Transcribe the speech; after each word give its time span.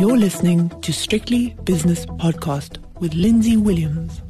You're 0.00 0.16
listening 0.16 0.70
to 0.80 0.94
Strictly 0.94 1.50
Business 1.64 2.06
Podcast 2.06 2.78
with 3.00 3.12
Lindsay 3.12 3.58
Williams. 3.58 4.22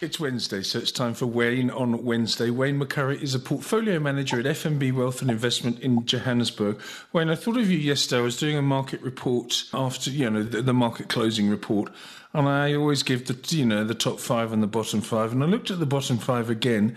It's 0.00 0.18
Wednesday, 0.18 0.62
so 0.62 0.80
it's 0.80 0.90
time 0.90 1.14
for 1.14 1.26
Wayne 1.26 1.70
on 1.70 2.04
Wednesday. 2.04 2.50
Wayne 2.50 2.80
McCurrie 2.80 3.22
is 3.22 3.32
a 3.32 3.38
portfolio 3.38 4.00
manager 4.00 4.40
at 4.40 4.44
FNB 4.44 4.92
Wealth 4.92 5.22
and 5.22 5.30
Investment 5.30 5.78
in 5.78 6.04
Johannesburg. 6.04 6.80
Wayne, 7.12 7.30
I 7.30 7.36
thought 7.36 7.58
of 7.58 7.70
you 7.70 7.78
yesterday. 7.78 8.18
I 8.18 8.24
was 8.24 8.36
doing 8.36 8.56
a 8.56 8.62
market 8.62 9.00
report 9.02 9.62
after, 9.72 10.10
you 10.10 10.28
know, 10.28 10.42
the, 10.42 10.62
the 10.62 10.74
market 10.74 11.08
closing 11.08 11.48
report, 11.48 11.92
and 12.32 12.48
I 12.48 12.74
always 12.74 13.04
give 13.04 13.28
the, 13.28 13.56
you 13.56 13.66
know, 13.66 13.84
the 13.84 13.94
top 13.94 14.18
five 14.18 14.52
and 14.52 14.64
the 14.64 14.66
bottom 14.66 15.00
five. 15.00 15.30
And 15.30 15.44
I 15.44 15.46
looked 15.46 15.70
at 15.70 15.78
the 15.78 15.86
bottom 15.86 16.18
five 16.18 16.50
again, 16.50 16.96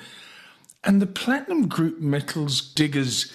and 0.83 0.99
the 0.99 1.05
Platinum 1.05 1.67
Group 1.67 1.99
Metals 1.99 2.61
Diggers 2.61 3.31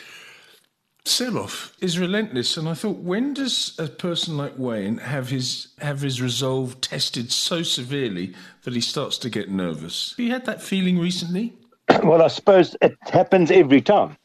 sell 1.06 1.38
off 1.38 1.76
is 1.80 1.98
relentless. 1.98 2.56
And 2.56 2.68
I 2.68 2.74
thought, 2.74 2.96
when 2.98 3.34
does 3.34 3.74
a 3.78 3.88
person 3.88 4.36
like 4.36 4.58
Wayne 4.58 4.98
have 4.98 5.28
his 5.28 5.68
have 5.78 6.00
his 6.00 6.20
resolve 6.22 6.80
tested 6.80 7.30
so 7.30 7.62
severely 7.62 8.34
that 8.62 8.74
he 8.74 8.80
starts 8.80 9.18
to 9.18 9.30
get 9.30 9.50
nervous? 9.50 10.10
Have 10.16 10.24
you 10.24 10.32
had 10.32 10.46
that 10.46 10.62
feeling 10.62 10.98
recently? 10.98 11.52
Well, 12.02 12.22
I 12.22 12.28
suppose 12.28 12.74
it 12.80 12.96
happens 13.02 13.50
every 13.50 13.82
time. 13.82 14.16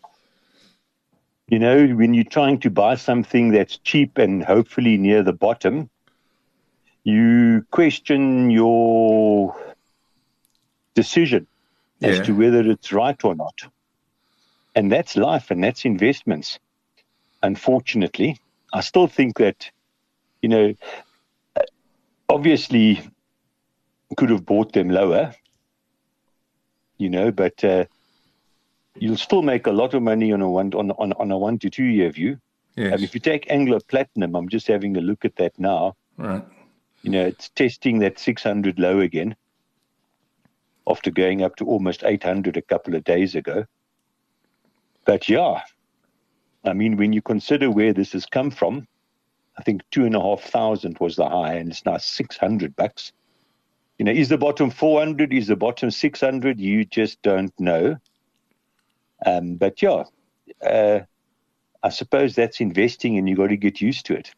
You 1.49 1.59
know, 1.59 1.87
when 1.87 2.13
you're 2.13 2.23
trying 2.23 2.59
to 2.59 2.69
buy 2.69 2.95
something 2.95 3.51
that's 3.51 3.77
cheap 3.79 4.17
and 4.17 4.43
hopefully 4.43 4.97
near 4.97 5.23
the 5.23 5.33
bottom, 5.33 5.89
you 7.03 7.65
question 7.71 8.49
your 8.49 9.55
decision 10.95 11.47
as 12.01 12.17
Yeah. 12.17 12.23
to 12.23 12.31
whether 12.33 12.61
it's 12.69 12.93
right 12.93 13.21
or 13.25 13.35
not. 13.35 13.59
And 14.75 14.91
that's 14.91 15.17
life 15.17 15.51
and 15.51 15.63
that's 15.63 15.83
investments. 15.85 16.59
Unfortunately, 17.41 18.39
I 18.73 18.81
still 18.81 19.07
think 19.07 19.37
that, 19.37 19.69
you 20.41 20.49
know, 20.49 20.73
obviously 22.27 23.01
could 24.17 24.29
have 24.29 24.45
bought 24.45 24.73
them 24.73 24.89
lower, 24.89 25.33
you 26.97 27.09
know, 27.09 27.31
but 27.31 27.63
uh, 27.63 27.85
you'll 28.95 29.17
still 29.17 29.41
make 29.41 29.67
a 29.67 29.71
lot 29.71 29.93
of 29.93 30.03
money 30.03 30.31
on 30.31 30.41
a 30.41 30.49
one 30.49 30.73
on, 30.73 30.91
on, 30.91 31.13
on 31.13 31.31
a 31.31 31.37
one 31.37 31.57
to 31.59 31.69
two 31.69 31.83
year 31.83 32.09
view. 32.11 32.37
Yes. 32.75 32.93
Um, 32.93 33.03
if 33.03 33.13
you 33.13 33.19
take 33.19 33.51
Anglo 33.51 33.79
Platinum, 33.87 34.35
I'm 34.35 34.49
just 34.49 34.67
having 34.67 34.95
a 34.97 35.01
look 35.01 35.25
at 35.25 35.35
that 35.37 35.57
now. 35.57 35.95
right. 36.17 36.45
You 37.01 37.11
know, 37.11 37.25
it's 37.25 37.49
testing 37.49 37.99
that 37.99 38.19
600 38.19 38.77
low 38.77 38.99
again 38.99 39.35
after 40.85 41.11
going 41.11 41.43
up 41.43 41.55
to 41.57 41.65
almost 41.65 42.03
800 42.03 42.57
a 42.57 42.61
couple 42.61 42.95
of 42.95 43.03
days 43.03 43.35
ago. 43.35 43.65
But 45.05 45.29
yeah, 45.29 45.61
I 46.63 46.73
mean, 46.73 46.97
when 46.97 47.13
you 47.13 47.21
consider 47.21 47.71
where 47.71 47.93
this 47.93 48.11
has 48.13 48.25
come 48.25 48.51
from, 48.51 48.87
I 49.57 49.63
think 49.63 49.81
two 49.91 50.05
and 50.05 50.15
a 50.15 50.21
half 50.21 50.41
thousand 50.41 50.97
was 50.99 51.15
the 51.15 51.27
high, 51.27 51.55
and 51.55 51.71
it's 51.71 51.85
now 51.85 51.97
600 51.97 52.75
bucks. 52.75 53.11
You 53.97 54.05
know, 54.05 54.11
is 54.11 54.29
the 54.29 54.37
bottom 54.37 54.69
400? 54.69 55.33
Is 55.33 55.47
the 55.47 55.55
bottom 55.55 55.91
600? 55.91 56.59
You 56.59 56.85
just 56.85 57.21
don't 57.21 57.53
know. 57.59 57.97
Um, 59.25 59.55
but 59.55 59.81
yeah, 59.81 60.03
uh, 60.65 61.01
I 61.81 61.89
suppose 61.89 62.35
that's 62.35 62.59
investing, 62.59 63.17
and 63.17 63.29
you've 63.29 63.37
got 63.37 63.47
to 63.47 63.57
get 63.57 63.79
used 63.79 64.05
to 64.07 64.13
it. 64.13 64.33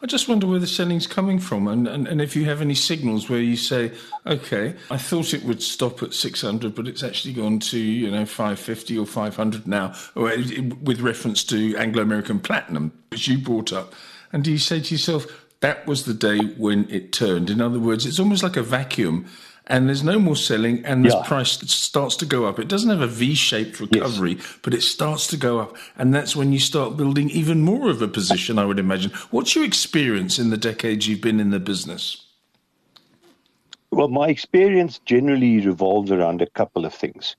I 0.00 0.06
just 0.06 0.28
wonder 0.28 0.46
where 0.46 0.58
the 0.58 0.66
selling's 0.66 1.06
coming 1.06 1.38
from, 1.38 1.68
and, 1.68 1.86
and, 1.86 2.08
and 2.08 2.20
if 2.22 2.34
you 2.34 2.46
have 2.46 2.62
any 2.62 2.74
signals 2.74 3.28
where 3.28 3.40
you 3.40 3.56
say, 3.56 3.92
okay, 4.26 4.74
I 4.90 4.96
thought 4.96 5.34
it 5.34 5.44
would 5.44 5.62
stop 5.62 6.02
at 6.02 6.14
600, 6.14 6.74
but 6.74 6.88
it's 6.88 7.02
actually 7.02 7.34
gone 7.34 7.58
to, 7.60 7.78
you 7.78 8.10
know, 8.10 8.24
550 8.24 8.96
or 8.98 9.06
500 9.06 9.66
now, 9.66 9.94
or 10.14 10.30
uh, 10.30 10.36
with 10.82 11.00
reference 11.00 11.44
to 11.44 11.76
Anglo 11.76 12.02
American 12.02 12.40
Platinum, 12.40 12.92
which 13.10 13.28
you 13.28 13.38
brought 13.38 13.72
up. 13.72 13.94
And 14.32 14.42
do 14.42 14.50
you 14.50 14.58
say 14.58 14.80
to 14.80 14.94
yourself, 14.94 15.46
that 15.60 15.86
was 15.86 16.04
the 16.04 16.14
day 16.14 16.38
when 16.38 16.88
it 16.90 17.12
turned? 17.12 17.50
In 17.50 17.60
other 17.60 17.78
words, 17.78 18.06
it's 18.06 18.18
almost 18.18 18.42
like 18.42 18.56
a 18.56 18.62
vacuum. 18.62 19.26
And 19.68 19.88
there's 19.88 20.04
no 20.04 20.20
more 20.20 20.36
selling, 20.36 20.84
and 20.84 21.04
the 21.04 21.08
Yeah. 21.08 21.22
price 21.24 21.50
starts 21.72 22.14
to 22.16 22.26
go 22.26 22.44
up. 22.46 22.60
It 22.60 22.68
doesn't 22.68 22.88
have 22.88 23.00
a 23.00 23.08
V-shaped 23.08 23.80
recovery, 23.80 24.38
but 24.62 24.72
it 24.74 24.82
starts 24.82 25.26
to 25.28 25.36
go 25.36 25.58
up, 25.58 25.76
and 25.98 26.14
that's 26.14 26.36
when 26.36 26.52
you 26.52 26.60
start 26.60 26.96
building 26.96 27.30
even 27.30 27.62
more 27.62 27.90
of 27.90 28.00
a 28.00 28.06
position. 28.06 28.60
I 28.60 28.64
would 28.64 28.78
imagine. 28.78 29.10
What's 29.32 29.56
your 29.56 29.64
experience 29.64 30.38
in 30.38 30.50
the 30.50 30.56
decades 30.56 31.08
you've 31.08 31.20
been 31.20 31.40
in 31.40 31.50
the 31.50 31.58
business? 31.58 32.22
Well, 33.90 34.08
my 34.08 34.28
experience 34.28 35.00
generally 35.04 35.60
revolves 35.60 36.12
around 36.12 36.42
a 36.42 36.46
couple 36.46 36.84
of 36.84 36.94
things. 36.94 37.34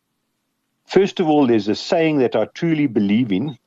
First 0.85 1.19
of 1.22 1.29
all, 1.29 1.47
there's 1.47 1.68
a 1.69 1.75
saying 1.75 2.18
that 2.19 2.35
I 2.35 2.46
truly 2.46 2.88
believe 2.88 3.31
in, 3.31 3.57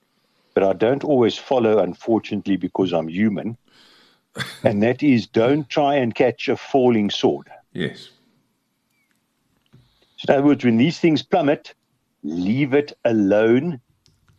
but 0.55 0.65
I 0.65 0.75
don't 0.75 1.05
always 1.05 1.39
follow, 1.39 1.79
unfortunately, 1.79 2.57
because 2.57 2.93
I'm 2.93 3.09
human. 3.09 3.57
and 4.65 4.83
that 4.83 5.03
is 5.03 5.27
don't 5.27 5.69
try 5.69 5.95
and 5.97 6.15
catch 6.15 6.49
a 6.49 6.57
falling 6.57 7.11
sword. 7.11 7.49
Yes. 7.73 8.11
So 10.21 10.35
in 10.35 10.39
other 10.39 10.49
words, 10.49 10.67
when 10.67 10.77
these 10.77 10.99
things 10.99 11.23
plummet, 11.23 11.73
leave 12.23 12.75
it 12.75 12.93
alone, 13.07 13.81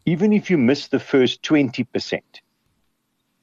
even 0.05 0.31
if 0.31 0.47
you 0.47 0.59
miss 0.59 0.89
the 0.89 0.99
first 0.99 1.41
20% 1.41 2.21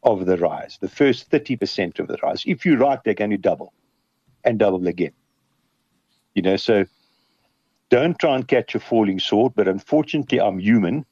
of 0.04 0.24
the 0.24 0.36
rise, 0.36 0.78
the 0.80 0.88
first 0.88 1.28
30% 1.32 1.98
of 1.98 2.06
the 2.06 2.16
rise. 2.22 2.44
If 2.46 2.64
you're 2.64 2.78
right, 2.78 3.02
they're 3.02 3.14
going 3.14 3.32
to 3.32 3.38
double 3.38 3.72
and 4.44 4.56
double 4.56 4.86
again. 4.86 5.10
You 6.36 6.42
know, 6.42 6.56
so 6.56 6.84
don't 7.90 8.16
try 8.16 8.36
and 8.36 8.46
catch 8.46 8.76
a 8.76 8.80
falling 8.80 9.18
sword, 9.18 9.54
but 9.56 9.66
unfortunately, 9.66 10.40
I'm 10.40 10.60
human. 10.60 11.06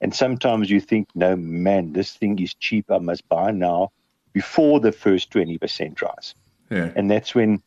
And 0.00 0.12
sometimes 0.12 0.68
you 0.68 0.80
think, 0.80 1.06
no, 1.14 1.36
man, 1.36 1.92
this 1.92 2.14
thing 2.14 2.40
is 2.40 2.54
cheap. 2.54 2.90
I 2.90 2.98
must 2.98 3.28
buy 3.28 3.52
now 3.52 3.92
before 4.32 4.80
the 4.80 4.90
first 4.90 5.30
20% 5.30 6.02
rise. 6.02 6.34
Yeah. 6.70 6.90
And 6.96 7.08
that's 7.08 7.36
when 7.36 7.62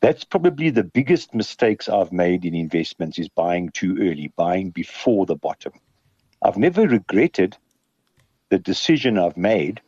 that's 0.00 0.24
probably 0.24 0.70
the 0.70 0.84
biggest 0.84 1.34
mistakes 1.34 1.88
I've 1.88 2.12
made 2.12 2.44
in 2.44 2.54
investments 2.54 3.18
is 3.18 3.28
buying 3.28 3.70
too 3.70 3.96
early, 4.00 4.32
buying 4.36 4.70
before 4.70 5.26
the 5.26 5.36
bottom. 5.36 5.72
I've 6.42 6.56
never 6.56 6.86
regretted 6.86 7.56
the 8.50 8.58
decision 8.58 9.18
I've 9.18 9.36
made 9.36 9.80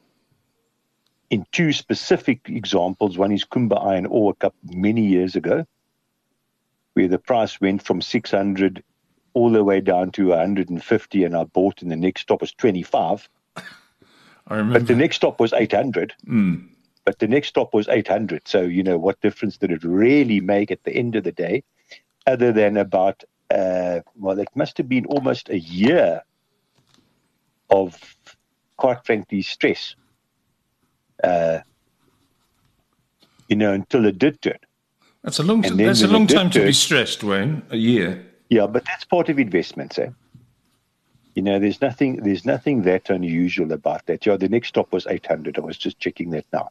in 1.31 1.47
two 1.53 1.72
specific 1.72 2.41
examples. 2.49 3.16
One 3.16 3.32
is 3.32 3.44
Kumba 3.44 3.84
Iron 3.87 4.06
Ore 4.06 4.34
Cup 4.34 4.54
many 4.65 5.06
years 5.06 5.37
ago, 5.37 5.65
where 6.94 7.09
the 7.09 7.19
price 7.19 7.60
went 7.60 7.82
from 7.82 8.03
600 8.03 8.82
all 9.32 9.50
the 9.50 9.62
way 9.62 9.81
down 9.81 10.10
to 10.12 10.28
150, 10.28 11.25
and 11.25 11.37
I 11.37 11.44
bought, 11.44 11.82
and 11.82 11.91
the 11.91 11.97
next 11.97 12.22
stop 12.22 12.41
was 12.41 12.53
25. 12.53 13.28
I 13.56 13.62
remember. 14.56 14.81
But 14.81 14.88
the 14.88 14.97
next 14.97 15.16
stop 15.16 15.38
was 15.38 15.53
800. 15.53 16.15
Hmm. 16.25 16.56
But 17.10 17.19
the 17.19 17.26
next 17.26 17.48
stop 17.48 17.75
was 17.75 17.88
800. 17.88 18.47
So, 18.47 18.62
you 18.62 18.84
know, 18.84 18.97
what 18.97 19.21
difference 19.21 19.56
did 19.56 19.72
it 19.72 19.82
really 19.82 20.41
make 20.41 20.71
at 20.71 20.84
the 20.84 20.93
end 20.93 21.16
of 21.16 21.25
the 21.25 21.32
day, 21.32 21.65
other 22.25 22.53
than 22.53 22.76
about, 22.76 23.25
uh, 23.50 23.98
well, 24.15 24.38
it 24.38 24.47
must 24.54 24.78
have 24.78 24.88
been 24.88 25.06
almost 25.06 25.49
a 25.49 25.59
year 25.59 26.22
of, 27.69 27.99
quite 28.76 29.04
frankly, 29.04 29.43
stress. 29.43 29.97
Uh, 31.25 31.59
you 33.49 33.56
know, 33.56 33.72
until 33.72 34.06
it 34.06 34.16
did 34.20 34.41
turn. 34.41 34.59
that's 35.25 35.41
a 35.41 35.43
long. 35.43 35.62
That's 35.62 36.03
a 36.03 36.06
long 36.06 36.28
time 36.28 36.50
to 36.50 36.65
be 36.65 36.72
stressed, 36.72 37.25
Wayne. 37.25 37.65
A 37.70 37.76
year. 37.76 38.25
Yeah, 38.50 38.69
but 38.69 38.84
that's 38.84 39.04
part 39.04 39.28
of 39.28 39.41
investments, 39.41 39.99
eh? 39.99 40.10
You 41.34 41.43
know, 41.43 41.59
there's 41.59 41.81
nothing 41.81 42.22
there's 42.22 42.47
nothing 42.47 42.82
that 42.82 43.10
unusual 43.10 43.72
about 43.72 44.06
that. 44.06 44.26
Yeah, 44.26 44.37
the 44.37 44.49
next 44.49 44.69
stop 44.69 44.93
was 44.93 45.09
800. 45.09 45.59
I 45.59 45.60
was 45.60 45.76
just 45.76 45.99
checking 45.99 46.31
that 46.31 46.47
now. 46.53 46.69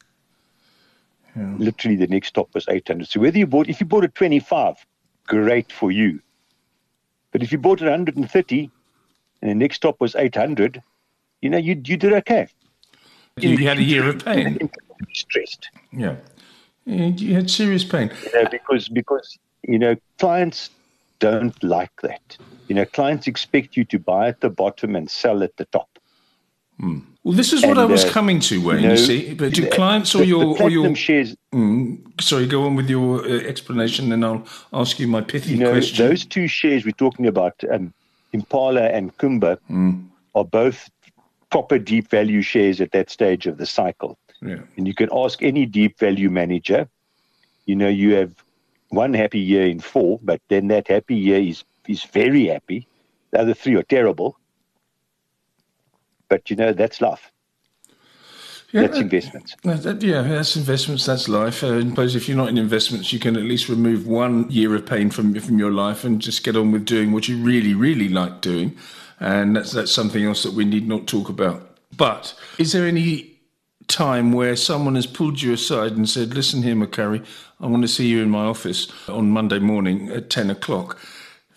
Literally, 1.35 1.95
the 1.95 2.07
next 2.07 2.29
stop 2.29 2.53
was 2.53 2.67
800. 2.67 3.07
So 3.07 3.19
whether 3.19 3.37
you 3.37 3.47
bought, 3.47 3.69
if 3.69 3.79
you 3.79 3.85
bought 3.85 4.03
at 4.03 4.15
25, 4.15 4.85
great 5.27 5.71
for 5.71 5.91
you. 5.91 6.19
But 7.31 7.43
if 7.43 7.51
you 7.51 7.57
bought 7.57 7.81
at 7.81 7.89
130 7.89 8.71
and 9.41 9.51
the 9.51 9.55
next 9.55 9.77
stop 9.77 9.99
was 10.01 10.15
800, 10.15 10.81
you 11.41 11.49
know, 11.49 11.57
you 11.57 11.81
you 11.85 11.97
did 11.97 12.13
okay. 12.13 12.47
You, 13.37 13.51
you 13.51 13.67
had 13.67 13.77
a 13.77 13.83
year 13.83 14.07
of 14.07 14.25
pain. 14.25 14.69
Stressed. 15.13 15.69
Yeah. 15.93 16.15
You 16.85 17.05
you 17.05 17.35
had 17.35 17.49
serious 17.49 17.83
pain. 17.83 18.11
you 18.25 18.43
know, 18.43 18.49
because 18.49 18.89
because 18.89 19.37
you 19.63 19.79
know 19.79 19.95
clients 20.17 20.69
don't 21.19 21.61
like 21.63 22.01
that. 22.01 22.37
You 22.67 22.75
know, 22.75 22.85
clients 22.85 23.27
expect 23.27 23.77
you 23.77 23.85
to 23.85 23.99
buy 23.99 24.27
at 24.29 24.41
the 24.41 24.49
bottom 24.49 24.95
and 24.95 25.09
sell 25.09 25.43
at 25.43 25.55
the 25.57 25.65
top. 25.65 25.99
Hmm. 26.79 26.99
Well, 27.29 27.37
this 27.37 27.53
is 27.53 27.61
what 27.61 27.77
And, 27.77 27.81
I 27.81 27.85
was 27.85 28.05
uh, 28.05 28.09
coming 28.09 28.39
to, 28.39 28.59
Wayne. 28.59 28.81
you 28.81 28.89
You, 28.89 28.97
see, 28.97 29.33
but 29.35 29.53
do 29.53 29.69
clients 29.69 30.15
or 30.15 30.19
the- 30.19 30.25
your 30.25 30.55
the 30.57 30.63
or 30.63 30.69
your 30.71 30.95
shares? 30.95 31.35
sorry, 32.19 32.47
go 32.47 32.63
on 32.63 32.75
with 32.75 32.89
your 32.89 33.23
uh, 33.23 33.41
explanation, 33.51 34.11
and 34.11 34.25
I'll 34.25 34.43
ask 34.73 34.99
you 34.99 35.07
my 35.07 35.21
pithy 35.21 35.51
You 35.51 35.57
know, 35.57 35.69
question. 35.73 36.07
those 36.07 36.25
two 36.25 36.47
shares 36.47 36.85
we're 36.85 37.01
talking 37.05 37.27
about, 37.27 37.53
um, 37.71 37.93
Impala 38.33 38.81
and 38.87 39.15
Kumba, 39.19 39.59
are 40.33 40.43
both 40.43 40.89
proper 41.51 41.77
deep 41.77 42.09
value 42.09 42.41
shares 42.41 42.81
at 42.81 42.91
that 42.93 43.11
stage 43.11 43.45
of 43.45 43.59
the 43.59 43.67
cycle. 43.67 44.17
yeah. 44.41 44.61
And 44.75 44.87
you 44.87 44.95
can 44.95 45.09
ask 45.13 45.43
any 45.43 45.67
deep 45.67 45.99
value 45.99 46.31
manager, 46.31 46.89
you 47.67 47.75
know, 47.75 47.89
you 47.89 48.15
have 48.15 48.31
one 48.89 49.13
happy 49.13 49.39
year 49.39 49.67
in 49.67 49.79
four, 49.81 50.19
but 50.23 50.41
then 50.47 50.67
that 50.69 50.87
happy 50.87 51.15
year 51.15 51.39
is, 51.39 51.63
is 51.87 52.03
very 52.05 52.47
happy. 52.47 52.87
The 53.29 53.41
other 53.41 53.53
three 53.53 53.75
are 53.75 53.83
terrible. 53.83 54.35
But, 56.29 56.49
you 56.49 56.55
know, 56.55 56.71
that's 56.71 57.01
life. 57.01 57.31
Yeah, 58.71 58.81
that's 58.81 58.99
investments. 58.99 59.55
That, 59.63 60.03
yeah, 60.03 60.21
that's 60.21 60.55
investments. 60.55 61.05
That's 61.05 61.27
life. 61.27 61.63
Uh, 61.63 61.77
I 61.77 61.81
suppose 61.81 62.15
if 62.15 62.27
you're 62.27 62.37
not 62.37 62.49
in 62.49 62.57
investments, 62.59 63.11
you 63.11 63.17
can 63.17 63.35
at 63.35 63.43
least 63.43 63.67
remove 63.67 64.05
one 64.05 64.49
year 64.51 64.75
of 64.75 64.85
pain 64.85 65.09
from 65.09 65.33
from 65.39 65.57
your 65.57 65.71
life 65.71 66.03
and 66.03 66.21
just 66.21 66.43
get 66.43 66.55
on 66.55 66.71
with 66.71 66.85
doing 66.85 67.11
what 67.11 67.27
you 67.27 67.37
really, 67.37 67.73
really 67.73 68.09
like 68.09 68.41
doing. 68.41 68.77
And 69.19 69.55
that's 69.55 69.71
that's 69.71 69.91
something 69.91 70.23
else 70.23 70.43
that 70.43 70.53
we 70.53 70.65
need 70.65 70.87
not 70.87 71.07
talk 71.07 71.29
about. 71.29 71.77
But 71.97 72.35
is 72.59 72.71
there 72.71 72.85
any 72.85 73.39
time 73.87 74.31
where 74.31 74.55
someone 74.55 74.93
has 74.93 75.07
pulled 75.07 75.41
you 75.41 75.53
aside 75.53 75.93
and 75.93 76.07
said, 76.07 76.35
"Listen 76.35 76.61
here, 76.61 76.75
McCurrie, 76.75 77.25
I 77.59 77.65
want 77.65 77.81
to 77.81 77.87
see 77.87 78.07
you 78.07 78.21
in 78.21 78.29
my 78.29 78.45
office 78.45 78.87
on 79.07 79.31
Monday 79.31 79.57
morning 79.57 80.09
at 80.09 80.29
ten 80.29 80.51
o'clock." 80.51 80.99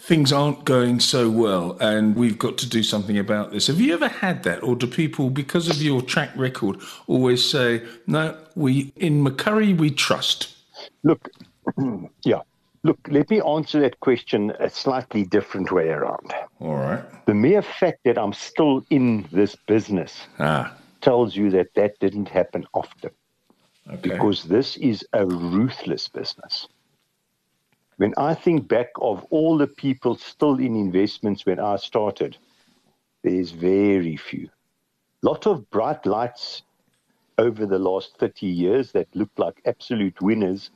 Things 0.03 0.33
aren't 0.33 0.65
going 0.65 0.99
so 0.99 1.31
well 1.31 1.77
and 1.81 2.17
we've 2.17 2.37
got 2.37 2.59
to 2.59 2.69
do 2.69 2.83
something 2.83 3.17
about 3.17 3.53
this. 3.53 3.69
Have 3.69 3.81
you 3.81 3.95
ever 3.95 4.09
had 4.09 4.43
that? 4.43 4.61
Or 4.65 4.75
do 4.75 4.89
people, 4.89 5.31
because 5.31 5.69
of 5.71 5.81
your 5.81 6.03
track 6.03 6.31
record, 6.35 6.81
always 7.07 7.49
say, 7.49 7.87
no, 8.09 8.37
we 8.57 8.93
in 8.97 9.25
McCurrie 9.25 9.79
we 9.79 9.93
trust? 9.93 10.57
Look, 11.05 11.31
yeah. 12.25 12.41
Look, 12.83 12.99
let 13.09 13.31
me 13.31 13.41
answer 13.43 13.79
that 13.79 14.01
question 14.01 14.51
a 14.59 14.69
slightly 14.69 15.23
different 15.23 15.71
way 15.71 15.91
around. 15.91 16.35
All 16.59 16.75
right. 16.75 17.05
The 17.27 17.35
mere 17.35 17.63
fact 17.63 18.01
that 18.05 18.19
I'm 18.19 18.33
still 18.33 18.85
in 18.91 19.29
this 19.31 19.55
business 19.55 20.27
ah. 20.41 20.75
tells 21.01 21.37
you 21.37 21.49
that 21.51 21.75
that 21.75 22.01
didn't 22.01 22.29
happen 22.29 22.67
often. 22.75 23.11
Okay. 23.89 24.01
Because 24.03 24.43
this 24.43 24.77
is 24.79 25.07
a 25.13 25.25
ruthless 25.25 26.09
business. 26.09 26.67
When 28.03 28.15
I 28.17 28.35
think 28.35 28.67
back 28.67 28.89
of 29.01 29.25
all 29.31 29.57
the 29.57 29.69
people 29.69 30.17
still 30.17 30.59
in 30.59 30.75
investments 30.75 31.47
when 31.47 31.61
I 31.61 31.77
started, 31.77 32.37
there's 33.23 33.53
very 33.53 34.17
few. 34.17 34.49
Lot 35.23 35.47
of 35.47 35.71
bright 35.71 36.05
lights 36.05 36.63
over 37.39 37.65
the 37.65 37.79
last 37.79 38.19
30 38.19 38.45
years 38.45 38.91
that 38.91 39.07
looked 39.15 39.39
like 39.39 39.63
absolute 39.67 40.21
winners, 40.21 40.71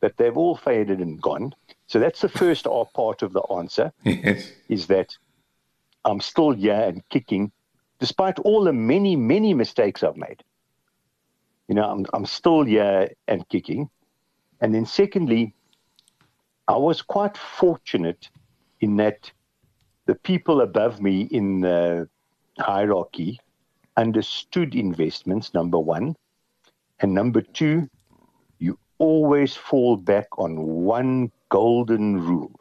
but 0.00 0.18
they've 0.18 0.36
all 0.36 0.54
faded 0.54 1.00
and 1.00 1.18
gone. 1.18 1.54
So 1.86 1.98
that's 1.98 2.20
the 2.20 2.28
first 2.28 2.64
part 2.94 3.22
of 3.22 3.32
the 3.32 3.40
answer 3.44 3.90
yes. 4.04 4.52
is 4.68 4.86
that 4.88 5.16
I'm 6.04 6.20
still 6.20 6.50
here 6.50 6.74
and 6.74 7.02
kicking, 7.08 7.52
despite 8.00 8.38
all 8.40 8.64
the 8.64 8.72
many, 8.74 9.16
many 9.16 9.54
mistakes 9.54 10.02
I've 10.02 10.18
made. 10.18 10.44
You 11.68 11.76
know, 11.76 11.90
I'm, 11.90 12.04
I'm 12.12 12.26
still 12.26 12.64
here 12.64 13.08
and 13.28 13.48
kicking. 13.48 13.88
And 14.60 14.74
then 14.74 14.84
secondly, 14.84 15.54
I 16.66 16.76
was 16.76 17.02
quite 17.02 17.36
fortunate 17.36 18.30
in 18.80 18.96
that 18.96 19.30
the 20.06 20.14
people 20.14 20.60
above 20.60 21.00
me 21.00 21.22
in 21.30 21.60
the 21.60 22.08
hierarchy 22.58 23.38
understood 23.96 24.74
investments, 24.74 25.54
number 25.54 25.78
one. 25.78 26.16
And 27.00 27.14
number 27.14 27.40
two, 27.40 27.88
you 28.58 28.78
always 28.98 29.54
fall 29.54 29.96
back 29.96 30.26
on 30.38 30.56
one 30.56 31.30
golden 31.48 32.20
rule. 32.20 32.52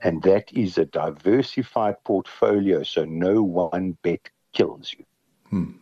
And 0.00 0.22
that 0.22 0.52
is 0.52 0.78
a 0.78 0.84
diversified 0.84 1.96
portfolio, 2.04 2.82
so 2.82 3.04
no 3.04 3.42
one 3.42 3.96
bet 4.02 4.30
kills 4.52 4.94
you. 4.96 5.04
Hmm. 5.50 5.72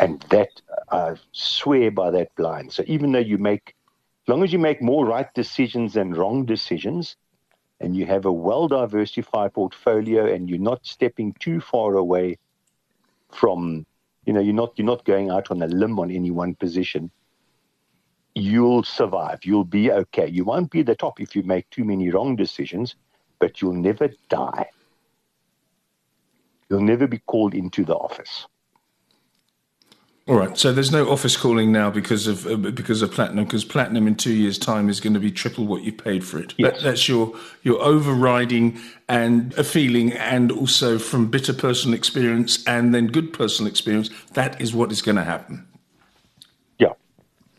And 0.00 0.20
that, 0.30 0.50
I 0.90 1.14
swear 1.32 1.90
by 1.90 2.10
that 2.10 2.34
blind. 2.36 2.72
So 2.72 2.82
even 2.86 3.12
though 3.12 3.18
you 3.18 3.38
make 3.38 3.74
as 4.24 4.28
long 4.28 4.44
as 4.44 4.52
you 4.52 4.58
make 4.58 4.80
more 4.80 5.04
right 5.04 5.32
decisions 5.34 5.94
than 5.94 6.14
wrong 6.14 6.44
decisions, 6.44 7.16
and 7.80 7.96
you 7.96 8.06
have 8.06 8.24
a 8.24 8.32
well 8.32 8.68
diversified 8.68 9.52
portfolio 9.52 10.32
and 10.32 10.48
you're 10.48 10.58
not 10.58 10.86
stepping 10.86 11.34
too 11.40 11.60
far 11.60 11.96
away 11.96 12.38
from 13.30 13.84
you 14.24 14.32
know 14.32 14.40
you're 14.40 14.54
not 14.54 14.72
you're 14.76 14.86
not 14.86 15.04
going 15.04 15.30
out 15.30 15.50
on 15.50 15.60
a 15.62 15.66
limb 15.66 15.98
on 15.98 16.10
any 16.10 16.30
one 16.30 16.54
position 16.54 17.10
you'll 18.34 18.82
survive. 18.82 19.40
You'll 19.44 19.64
be 19.64 19.92
okay. 19.92 20.26
You 20.26 20.44
won't 20.44 20.70
be 20.70 20.82
the 20.82 20.94
top 20.94 21.20
if 21.20 21.36
you 21.36 21.42
make 21.42 21.68
too 21.68 21.84
many 21.84 22.08
wrong 22.10 22.36
decisions 22.36 22.94
but 23.40 23.60
you'll 23.60 23.72
never 23.72 24.08
die. 24.28 24.70
You'll 26.70 26.80
never 26.80 27.08
be 27.08 27.18
called 27.18 27.54
into 27.54 27.84
the 27.84 27.96
office 27.96 28.46
all 30.28 30.36
right. 30.36 30.56
So 30.56 30.72
there's 30.72 30.92
no 30.92 31.10
office 31.10 31.36
calling 31.36 31.72
now 31.72 31.90
because 31.90 32.28
of 32.28 32.46
uh, 32.46 32.54
because 32.54 33.02
of 33.02 33.10
platinum. 33.10 33.44
Because 33.44 33.64
platinum 33.64 34.06
in 34.06 34.14
two 34.14 34.32
years' 34.32 34.56
time 34.56 34.88
is 34.88 35.00
going 35.00 35.14
to 35.14 35.20
be 35.20 35.32
triple 35.32 35.66
what 35.66 35.82
you 35.82 35.92
paid 35.92 36.24
for 36.24 36.38
it. 36.38 36.54
Yes. 36.56 36.74
That, 36.74 36.82
that's 36.82 37.08
your 37.08 37.34
your 37.62 37.82
overriding 37.82 38.78
and 39.08 39.52
a 39.54 39.64
feeling, 39.64 40.12
and 40.12 40.52
also 40.52 40.98
from 40.98 41.28
bitter 41.28 41.52
personal 41.52 41.94
experience 41.96 42.64
and 42.66 42.94
then 42.94 43.08
good 43.08 43.32
personal 43.32 43.68
experience. 43.68 44.10
That 44.34 44.60
is 44.60 44.72
what 44.72 44.92
is 44.92 45.02
going 45.02 45.16
to 45.16 45.24
happen. 45.24 45.66
Yeah. 46.78 46.92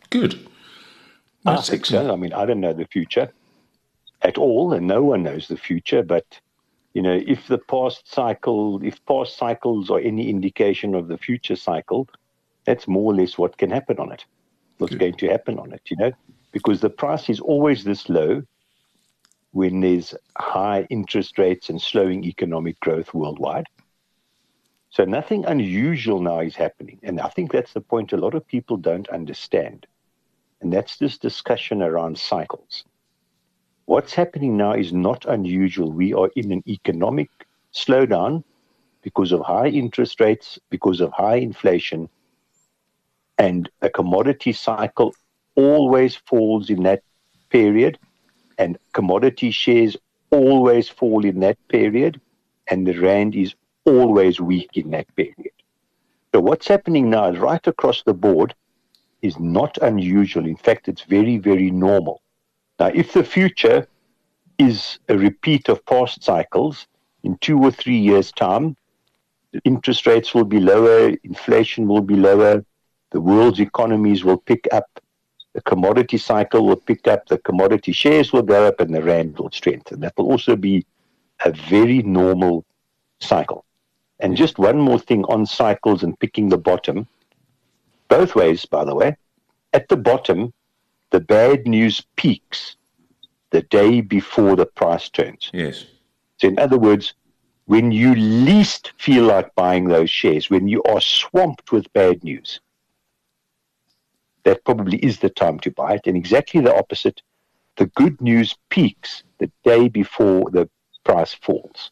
Good. 0.08 0.48
That's 1.44 1.68
I 1.68 1.72
think 1.72 1.82
excellent. 1.82 2.08
so. 2.08 2.12
I 2.14 2.16
mean, 2.16 2.32
I 2.32 2.46
don't 2.46 2.60
know 2.60 2.72
the 2.72 2.86
future 2.86 3.30
at 4.22 4.38
all, 4.38 4.72
and 4.72 4.86
no 4.86 5.02
one 5.02 5.22
knows 5.22 5.48
the 5.48 5.58
future. 5.58 6.02
But 6.02 6.40
you 6.94 7.02
know, 7.02 7.20
if 7.26 7.46
the 7.46 7.58
past 7.58 8.10
cycle, 8.10 8.82
if 8.82 9.04
past 9.04 9.36
cycles 9.36 9.90
are 9.90 10.00
any 10.00 10.30
indication 10.30 10.94
of 10.94 11.08
the 11.08 11.18
future 11.18 11.56
cycle 11.56 12.08
that's 12.64 12.88
more 12.88 13.12
or 13.12 13.14
less 13.14 13.38
what 13.38 13.56
can 13.58 13.70
happen 13.70 13.98
on 13.98 14.12
it, 14.12 14.24
what's 14.78 14.92
Good. 14.92 15.00
going 15.00 15.14
to 15.14 15.28
happen 15.28 15.58
on 15.58 15.72
it, 15.72 15.82
you 15.88 15.96
know, 15.96 16.12
because 16.52 16.80
the 16.80 16.90
price 16.90 17.28
is 17.28 17.40
always 17.40 17.84
this 17.84 18.08
low 18.08 18.42
when 19.52 19.80
there's 19.80 20.14
high 20.36 20.86
interest 20.90 21.38
rates 21.38 21.68
and 21.70 21.80
slowing 21.80 22.24
economic 22.24 22.78
growth 22.80 23.14
worldwide. 23.14 23.66
So 24.90 25.04
nothing 25.04 25.44
unusual 25.44 26.20
now 26.20 26.40
is 26.40 26.56
happening. 26.56 27.00
And 27.02 27.20
I 27.20 27.28
think 27.28 27.50
that's 27.50 27.72
the 27.72 27.80
point 27.80 28.12
a 28.12 28.16
lot 28.16 28.34
of 28.34 28.46
people 28.46 28.76
don't 28.76 29.08
understand. 29.08 29.86
And 30.60 30.72
that's 30.72 30.96
this 30.96 31.18
discussion 31.18 31.82
around 31.82 32.18
cycles. 32.18 32.84
What's 33.86 34.14
happening 34.14 34.56
now 34.56 34.72
is 34.72 34.92
not 34.92 35.24
unusual. 35.26 35.92
We 35.92 36.14
are 36.14 36.30
in 36.36 36.52
an 36.52 36.62
economic 36.66 37.28
slowdown 37.74 38.44
because 39.02 39.32
of 39.32 39.40
high 39.40 39.68
interest 39.68 40.20
rates, 40.20 40.58
because 40.70 41.00
of 41.00 41.12
high 41.12 41.36
inflation, 41.36 42.08
and 43.38 43.68
a 43.82 43.90
commodity 43.90 44.52
cycle 44.52 45.14
always 45.56 46.14
falls 46.14 46.70
in 46.70 46.82
that 46.84 47.02
period, 47.50 47.98
and 48.58 48.78
commodity 48.92 49.50
shares 49.50 49.96
always 50.30 50.88
fall 50.88 51.24
in 51.24 51.40
that 51.40 51.58
period, 51.68 52.20
and 52.68 52.86
the 52.86 52.98
rand 52.98 53.34
is 53.34 53.54
always 53.84 54.40
weak 54.40 54.70
in 54.74 54.90
that 54.90 55.14
period. 55.16 55.52
So 56.32 56.40
what's 56.40 56.66
happening 56.66 57.10
now 57.10 57.30
is 57.30 57.38
right 57.38 57.64
across 57.66 58.02
the 58.02 58.14
board 58.14 58.54
is 59.22 59.38
not 59.38 59.78
unusual. 59.82 60.46
In 60.46 60.56
fact, 60.56 60.88
it's 60.88 61.02
very, 61.02 61.38
very 61.38 61.70
normal. 61.70 62.20
Now, 62.78 62.90
if 62.94 63.12
the 63.12 63.24
future 63.24 63.86
is 64.58 64.98
a 65.08 65.16
repeat 65.16 65.68
of 65.68 65.84
past 65.86 66.22
cycles, 66.22 66.86
in 67.22 67.38
two 67.38 67.58
or 67.58 67.70
three 67.70 67.96
years' 67.96 68.32
time, 68.32 68.76
interest 69.64 70.06
rates 70.06 70.34
will 70.34 70.44
be 70.44 70.60
lower, 70.60 71.14
inflation 71.22 71.88
will 71.88 72.02
be 72.02 72.16
lower, 72.16 72.64
the 73.14 73.20
world's 73.20 73.60
economies 73.60 74.24
will 74.24 74.36
pick 74.36 74.66
up, 74.72 75.00
the 75.52 75.62
commodity 75.62 76.18
cycle 76.18 76.66
will 76.66 76.74
pick 76.74 77.06
up, 77.06 77.28
the 77.28 77.38
commodity 77.38 77.92
shares 77.92 78.32
will 78.32 78.42
go 78.42 78.66
up, 78.66 78.80
and 78.80 78.92
the 78.92 79.00
rand 79.00 79.38
will 79.38 79.52
strengthen. 79.52 80.00
That 80.00 80.14
will 80.18 80.26
also 80.26 80.56
be 80.56 80.84
a 81.44 81.52
very 81.52 82.02
normal 82.02 82.64
cycle. 83.20 83.64
And 84.18 84.36
just 84.36 84.58
one 84.58 84.78
more 84.78 84.98
thing 84.98 85.24
on 85.26 85.46
cycles 85.46 86.02
and 86.02 86.18
picking 86.18 86.48
the 86.48 86.58
bottom, 86.58 87.06
both 88.08 88.34
ways, 88.34 88.66
by 88.66 88.84
the 88.84 88.96
way. 88.96 89.16
At 89.72 89.88
the 89.88 89.96
bottom, 89.96 90.52
the 91.10 91.20
bad 91.20 91.68
news 91.68 92.04
peaks 92.16 92.74
the 93.50 93.62
day 93.62 94.00
before 94.00 94.56
the 94.56 94.66
price 94.66 95.08
turns. 95.08 95.50
Yes. 95.52 95.84
So, 96.38 96.48
in 96.48 96.58
other 96.58 96.78
words, 96.78 97.14
when 97.66 97.92
you 97.92 98.16
least 98.16 98.92
feel 98.98 99.22
like 99.22 99.54
buying 99.54 99.86
those 99.86 100.10
shares, 100.10 100.50
when 100.50 100.66
you 100.66 100.82
are 100.82 101.00
swamped 101.00 101.70
with 101.70 101.92
bad 101.92 102.24
news, 102.24 102.58
that 104.44 104.64
probably 104.64 104.98
is 104.98 105.18
the 105.18 105.30
time 105.30 105.58
to 105.60 105.70
buy 105.70 105.94
it. 105.94 106.06
And 106.06 106.16
exactly 106.16 106.60
the 106.60 106.74
opposite, 106.74 107.22
the 107.76 107.86
good 107.86 108.20
news 108.20 108.54
peaks 108.70 109.24
the 109.38 109.50
day 109.64 109.88
before 109.88 110.50
the 110.50 110.68
price 111.04 111.34
falls. 111.34 111.90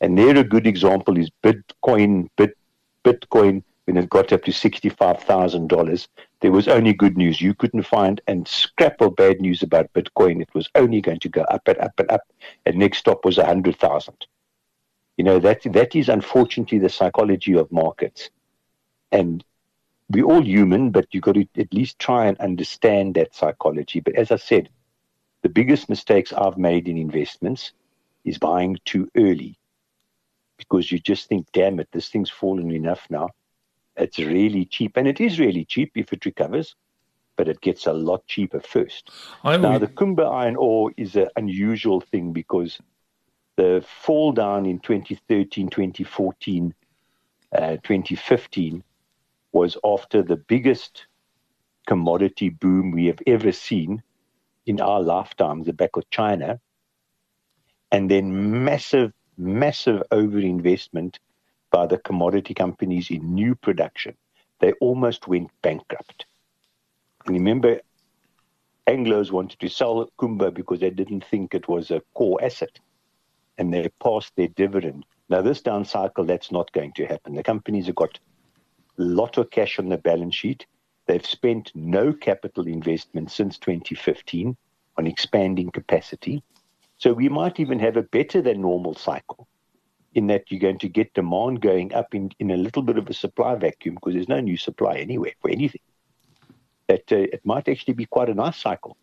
And 0.00 0.16
there 0.16 0.36
a 0.36 0.44
good 0.44 0.66
example 0.66 1.16
is 1.16 1.30
Bitcoin, 1.42 2.28
Bit, 2.36 2.56
Bitcoin, 3.04 3.62
when 3.86 3.96
it 3.96 4.10
got 4.10 4.32
up 4.32 4.42
to 4.44 4.50
$65,000, 4.50 6.08
there 6.40 6.52
was 6.52 6.68
only 6.68 6.92
good 6.92 7.16
news. 7.16 7.40
You 7.40 7.54
couldn't 7.54 7.84
find 7.84 8.20
a 8.26 8.42
scrap 8.44 9.00
of 9.00 9.16
bad 9.16 9.40
news 9.40 9.62
about 9.62 9.92
Bitcoin. 9.94 10.42
It 10.42 10.52
was 10.54 10.68
only 10.74 11.00
going 11.00 11.20
to 11.20 11.28
go 11.28 11.42
up 11.42 11.66
and 11.68 11.78
up 11.78 11.98
and 11.98 12.10
up. 12.10 12.22
And 12.66 12.76
next 12.76 12.98
stop 12.98 13.24
was 13.24 13.38
100,000. 13.38 14.26
You 15.16 15.24
know, 15.24 15.38
that, 15.38 15.62
that 15.72 15.94
is 15.94 16.08
unfortunately 16.08 16.78
the 16.78 16.88
psychology 16.88 17.54
of 17.56 17.72
markets. 17.72 18.28
And 19.12 19.42
we're 20.08 20.24
all 20.24 20.42
human, 20.42 20.90
but 20.90 21.06
you've 21.10 21.24
got 21.24 21.34
to 21.34 21.46
at 21.58 21.74
least 21.74 21.98
try 21.98 22.26
and 22.26 22.38
understand 22.38 23.14
that 23.14 23.34
psychology. 23.34 24.00
But 24.00 24.14
as 24.14 24.30
I 24.30 24.36
said, 24.36 24.68
the 25.42 25.48
biggest 25.48 25.88
mistakes 25.88 26.32
I've 26.32 26.58
made 26.58 26.88
in 26.88 26.96
investments 26.96 27.72
is 28.24 28.38
buying 28.38 28.78
too 28.84 29.08
early 29.16 29.58
because 30.58 30.90
you 30.90 30.98
just 30.98 31.28
think, 31.28 31.46
damn 31.52 31.80
it, 31.80 31.88
this 31.92 32.08
thing's 32.08 32.30
fallen 32.30 32.70
enough 32.70 33.06
now. 33.10 33.30
It's 33.96 34.18
really 34.18 34.64
cheap, 34.66 34.96
and 34.96 35.08
it 35.08 35.20
is 35.20 35.40
really 35.40 35.64
cheap 35.64 35.92
if 35.94 36.12
it 36.12 36.24
recovers, 36.24 36.74
but 37.36 37.48
it 37.48 37.60
gets 37.60 37.86
a 37.86 37.92
lot 37.92 38.26
cheaper 38.26 38.60
first. 38.60 39.10
I 39.42 39.56
now, 39.56 39.78
the 39.78 39.86
Kumba 39.86 40.30
iron 40.30 40.56
ore 40.56 40.92
is 40.96 41.16
an 41.16 41.28
unusual 41.36 42.00
thing 42.00 42.32
because 42.32 42.78
the 43.56 43.84
fall 44.04 44.32
down 44.32 44.66
in 44.66 44.80
2013, 44.80 45.68
2014, 45.68 46.74
uh, 47.52 47.76
2015 47.82 48.84
was 49.56 49.78
after 49.84 50.22
the 50.22 50.36
biggest 50.36 51.06
commodity 51.86 52.50
boom 52.50 52.90
we 52.90 53.06
have 53.06 53.20
ever 53.26 53.52
seen 53.52 54.02
in 54.66 54.82
our 54.82 55.00
lifetime, 55.00 55.62
the 55.62 55.72
back 55.72 55.96
of 55.96 56.10
China, 56.10 56.60
and 57.90 58.10
then 58.10 58.64
massive, 58.64 59.14
massive 59.38 60.02
overinvestment 60.10 61.16
by 61.70 61.86
the 61.86 61.96
commodity 61.96 62.52
companies 62.52 63.10
in 63.10 63.34
new 63.34 63.54
production. 63.54 64.14
They 64.60 64.72
almost 64.72 65.26
went 65.26 65.50
bankrupt. 65.62 66.26
And 67.24 67.34
remember, 67.34 67.80
Anglos 68.86 69.30
wanted 69.30 69.58
to 69.60 69.70
sell 69.70 70.06
Kumba 70.18 70.52
because 70.52 70.80
they 70.80 70.90
didn't 70.90 71.24
think 71.24 71.54
it 71.54 71.66
was 71.66 71.90
a 71.90 72.02
core 72.12 72.44
asset, 72.44 72.78
and 73.56 73.72
they 73.72 73.88
passed 74.04 74.36
their 74.36 74.48
dividend. 74.48 75.06
Now, 75.30 75.40
this 75.40 75.62
down 75.62 75.86
cycle, 75.86 76.24
that's 76.26 76.52
not 76.52 76.70
going 76.72 76.92
to 76.96 77.06
happen. 77.06 77.34
The 77.34 77.42
companies 77.42 77.86
have 77.86 77.94
got 77.94 78.18
lot 78.96 79.38
of 79.38 79.50
cash 79.50 79.78
on 79.78 79.88
the 79.88 79.98
balance 79.98 80.34
sheet 80.34 80.66
They've 81.06 81.24
spent 81.24 81.70
no 81.74 82.12
capital 82.12 82.66
investment 82.66 83.30
since 83.30 83.58
2015 83.58 84.56
on 84.98 85.06
expanding 85.06 85.70
capacity. 85.70 86.42
So 86.98 87.12
we 87.12 87.28
might 87.28 87.60
even 87.60 87.78
have 87.78 87.96
a 87.96 88.02
better 88.02 88.42
than 88.42 88.60
normal 88.60 88.94
cycle 88.94 89.46
in 90.14 90.26
that 90.28 90.50
you're 90.50 90.60
going 90.60 90.78
to 90.78 90.88
get 90.88 91.14
demand 91.14 91.60
going 91.60 91.92
up 91.94 92.14
in, 92.14 92.30
in 92.38 92.50
a 92.50 92.56
little 92.56 92.82
bit 92.82 92.96
of 92.98 93.08
a 93.08 93.14
supply 93.14 93.54
vacuum 93.54 93.96
because 93.96 94.14
there's 94.14 94.28
no 94.28 94.40
new 94.40 94.56
supply 94.56 94.96
anywhere 94.96 95.32
for 95.40 95.50
anything. 95.50 95.82
That 96.88 97.12
uh, 97.12 97.16
it 97.16 97.44
might 97.44 97.68
actually 97.68 97.94
be 97.94 98.06
quite 98.06 98.30
a 98.30 98.34
nice 98.34 98.56
cycle. 98.56 98.96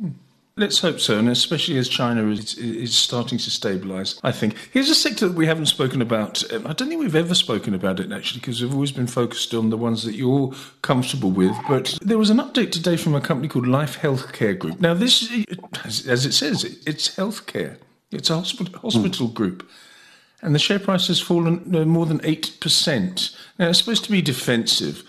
Hmm. 0.00 0.10
Let's 0.56 0.78
hope 0.78 1.00
so, 1.00 1.18
and 1.18 1.28
especially 1.28 1.78
as 1.78 1.88
China 1.88 2.28
is, 2.28 2.56
is 2.56 2.94
starting 2.94 3.38
to 3.38 3.50
stabilise. 3.50 4.20
I 4.22 4.30
think 4.30 4.54
here's 4.72 4.88
a 4.88 4.94
sector 4.94 5.26
that 5.26 5.36
we 5.36 5.46
haven't 5.46 5.66
spoken 5.66 6.00
about. 6.00 6.48
Um, 6.52 6.64
I 6.64 6.72
don't 6.72 6.88
think 6.88 7.00
we've 7.00 7.16
ever 7.16 7.34
spoken 7.34 7.74
about 7.74 7.98
it 7.98 8.12
actually, 8.12 8.38
because 8.38 8.62
we've 8.62 8.72
always 8.72 8.92
been 8.92 9.08
focused 9.08 9.52
on 9.52 9.70
the 9.70 9.76
ones 9.76 10.04
that 10.04 10.14
you're 10.14 10.52
comfortable 10.82 11.32
with. 11.32 11.56
But 11.68 11.98
there 12.02 12.18
was 12.18 12.30
an 12.30 12.36
update 12.36 12.70
today 12.70 12.96
from 12.96 13.16
a 13.16 13.20
company 13.20 13.48
called 13.48 13.66
Life 13.66 13.98
Healthcare 13.98 14.56
Group. 14.56 14.80
Now, 14.80 14.94
this, 14.94 15.28
as 15.84 16.24
it 16.24 16.32
says, 16.32 16.62
it's 16.86 17.16
healthcare. 17.16 17.78
It's 18.12 18.30
a 18.30 18.36
hospital, 18.36 18.78
hospital 18.78 19.28
mm. 19.28 19.34
group 19.34 19.68
and 20.44 20.54
the 20.54 20.58
share 20.58 20.78
price 20.78 21.08
has 21.08 21.20
fallen 21.20 21.62
more 21.88 22.04
than 22.04 22.18
8%. 22.20 23.36
Now, 23.58 23.70
it's 23.70 23.78
supposed 23.78 24.04
to 24.04 24.10
be 24.10 24.20
defensive. 24.20 25.02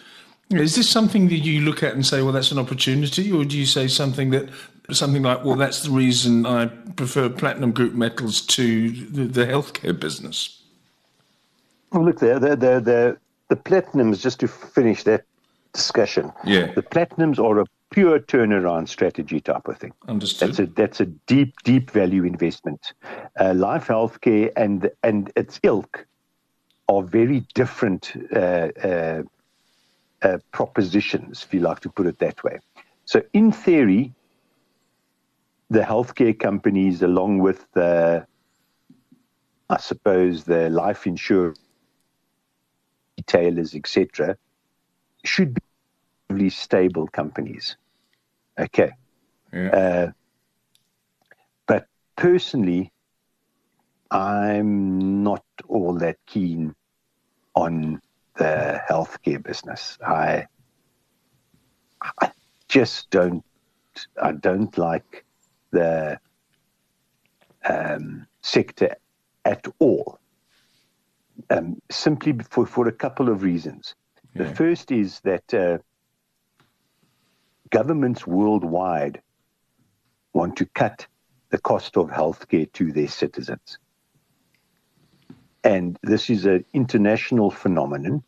Is 0.49 0.75
this 0.75 0.89
something 0.89 1.27
that 1.27 1.39
you 1.39 1.61
look 1.61 1.83
at 1.83 1.93
and 1.93 2.05
say, 2.05 2.21
well, 2.21 2.31
that's 2.31 2.51
an 2.51 2.57
opportunity, 2.57 3.31
or 3.31 3.43
do 3.43 3.57
you 3.57 3.65
say 3.65 3.89
something 3.89 4.29
that 4.29 4.47
something 4.91 5.23
like, 5.23 5.43
well, 5.43 5.55
that's 5.55 5.83
the 5.83 5.91
reason 5.91 6.45
I 6.45 6.67
prefer 6.67 7.29
platinum 7.29 7.71
group 7.71 7.93
metals 7.93 8.41
to 8.41 8.91
the, 8.91 9.25
the 9.25 9.45
healthcare 9.45 9.97
business? 9.99 10.61
Well, 11.91 12.05
look, 12.05 12.19
there, 12.19 12.39
the 12.39 12.55
the 12.55 13.17
the 13.47 13.55
platinums, 13.55 14.21
just 14.21 14.39
to 14.41 14.47
finish 14.47 15.03
that 15.03 15.23
discussion, 15.73 16.31
yeah. 16.43 16.71
the 16.73 16.81
platinums 16.81 17.39
are 17.39 17.59
a 17.59 17.65
pure 17.91 18.19
turnaround 18.19 18.89
strategy 18.89 19.39
type 19.39 19.67
of 19.67 19.77
thing. 19.77 19.93
Understood. 20.07 20.49
That's 20.49 20.59
a 20.59 20.65
that's 20.65 20.99
a 20.99 21.05
deep 21.05 21.53
deep 21.63 21.91
value 21.91 22.23
investment. 22.23 22.93
Uh, 23.39 23.53
life 23.53 23.87
healthcare 23.87 24.51
and 24.55 24.89
and 25.03 25.31
its 25.35 25.59
ilk 25.63 26.05
are 26.87 27.01
very 27.01 27.45
different 27.53 28.13
uh, 28.35 28.69
uh, 28.83 29.23
uh, 30.21 30.37
propositions, 30.51 31.43
if 31.43 31.53
you 31.53 31.59
like 31.59 31.79
to 31.79 31.89
put 31.89 32.05
it 32.07 32.19
that 32.19 32.43
way. 32.43 32.59
So, 33.05 33.21
in 33.33 33.51
theory, 33.51 34.13
the 35.69 35.79
healthcare 35.81 36.37
companies, 36.37 37.01
along 37.01 37.39
with 37.39 37.65
the, 37.73 38.25
I 39.69 39.77
suppose, 39.77 40.43
the 40.43 40.69
life 40.69 41.07
insurance 41.07 41.59
retailers, 43.17 43.73
etc., 43.75 44.37
should 45.23 45.57
be 46.35 46.49
stable 46.49 47.07
companies. 47.07 47.77
Okay. 48.59 48.91
Yeah. 49.51 49.69
Uh, 49.69 50.11
but 51.67 51.87
personally, 52.15 52.91
I'm 54.11 55.23
not 55.23 55.43
all 55.67 55.97
that 55.99 56.17
keen 56.25 56.75
on 57.55 58.01
the 58.37 58.81
healthcare 58.89 59.41
business. 59.41 59.97
I 60.05 60.45
I 62.21 62.31
just 62.67 63.09
don't 63.09 63.43
I 64.21 64.33
don't 64.33 64.77
like 64.77 65.24
the 65.75 66.19
um, 67.67 68.25
sector 68.41 68.95
at 69.43 69.67
all. 69.79 70.19
Um, 71.49 71.81
simply 71.91 72.33
for, 72.49 72.65
for 72.65 72.87
a 72.87 72.93
couple 72.93 73.27
of 73.29 73.43
reasons. 73.43 73.95
Yeah. 74.33 74.43
The 74.43 74.55
first 74.55 74.91
is 74.91 75.19
that 75.21 75.53
uh, 75.53 75.77
governments 77.69 78.25
worldwide 78.25 79.21
want 80.33 80.55
to 80.57 80.65
cut 80.65 81.07
the 81.49 81.57
cost 81.57 81.97
of 81.97 82.07
healthcare 82.09 82.71
to 82.73 82.91
their 82.91 83.09
citizens. 83.09 83.79
And 85.63 85.97
this 86.03 86.29
is 86.29 86.45
an 86.45 86.63
international 86.73 87.51
phenomenon. 87.51 88.23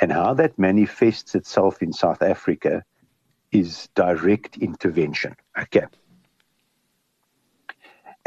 And 0.00 0.12
how 0.12 0.32
that 0.34 0.58
manifests 0.58 1.34
itself 1.34 1.82
in 1.82 1.92
South 1.92 2.22
Africa 2.22 2.84
is 3.50 3.88
direct 3.94 4.56
intervention. 4.58 5.34
Okay. 5.58 5.86